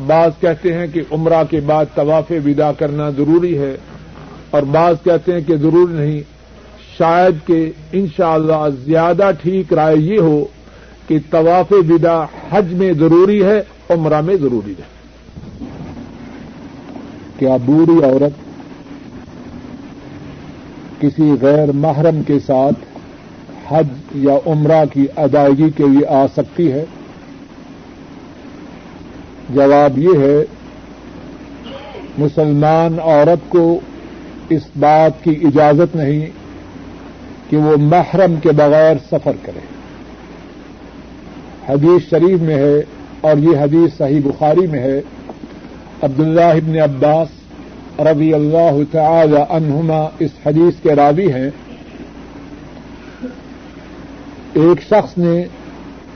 [0.07, 3.77] بعض کہتے ہیں کہ عمرہ کے بعد طواف ودا کرنا ضروری ہے
[4.51, 6.21] اور بعض کہتے ہیں کہ ضروری نہیں۔
[6.99, 10.45] شاید کہ انشاءاللہ زیادہ ٹھیک رائے یہ ہو
[11.07, 14.97] کہ طواف ودا حج میں ضروری ہے، عمرہ میں ضروری ہے۔
[17.39, 18.33] کیا بوڑھی عورت
[21.01, 22.85] کسی غیر محرم کے ساتھ
[23.69, 26.85] حج یا عمرہ کی ادائیگی کے لیے آ سکتی ہے؟
[29.55, 30.45] جواب یہ ہے،
[32.19, 33.81] مسلمان عورت کو
[34.49, 36.27] اس بات کی اجازت نہیں
[37.51, 39.76] کہ وہ محرم کے بغیر سفر کرے۔
[41.69, 42.83] حدیث شریف میں ہے
[43.21, 45.01] اور یہ حدیث صحیح بخاری میں ہے۔
[46.03, 47.29] عبداللہ ابن عباس
[48.01, 51.51] رضی اللہ تعالی عنہما اس حدیث کے راوی ہیں۔
[54.53, 55.45] ایک شخص نے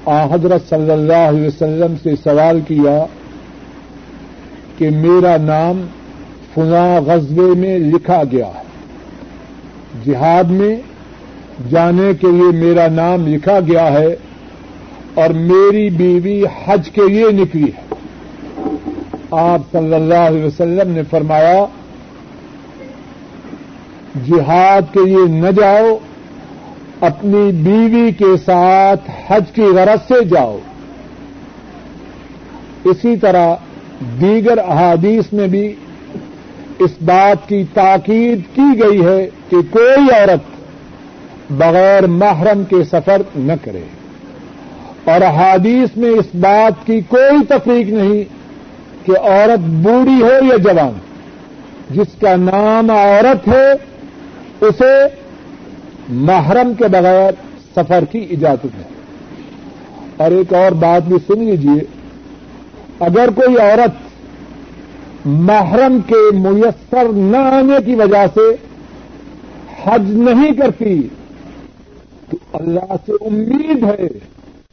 [0.04, 3.04] آ حضرت صلی اللہ علیہ وسلم سے سوال کیا
[4.78, 5.86] کہ میرا نام
[6.54, 8.70] فلاں غزبے میں لکھا گیا ہے۔
[10.04, 10.76] جہاد میں
[11.70, 14.16] جانے کے لیے میرا نام لکھا گیا ہے
[15.14, 17.94] اور میری بیوی حج کے لیے نکلی ہے۔
[19.30, 21.64] آپ صلی اللہ علیہ وسلم نے فرمایا،
[24.28, 25.98] جہاد کے لیے نہ جاؤ،
[27.00, 30.58] اپنی بیوی کے ساتھ حج کی غرض سے جاؤ۔
[32.84, 33.54] اسی طرح
[34.20, 35.74] دیگر احادیث میں بھی
[36.78, 40.40] اس بات کی تاکید کی گئی ہے کہ کوئی عورت
[41.52, 43.99] بغیر محرم کے سفر نہ کرے۔
[45.04, 48.24] اور احادیث میں اس بات کی کوئی تفریق نہیں
[49.06, 50.92] کہ عورت بوڑھی ہو یا جوان،
[51.90, 53.72] جس کا نام عورت ہے،
[54.60, 54.92] اسے
[56.08, 57.30] محرم کے بغیر
[57.76, 58.82] سفر کی اجازت ہے۔
[60.16, 61.84] اور ایک اور بات بھی سن لیجیے
[63.00, 63.90] اگر کوئی عورت
[65.24, 68.54] محرم کے میسر نہ آنے کی وجہ سے
[69.84, 71.02] حج نہیں کرتی،
[72.30, 74.08] تو اللہ سے امید ہے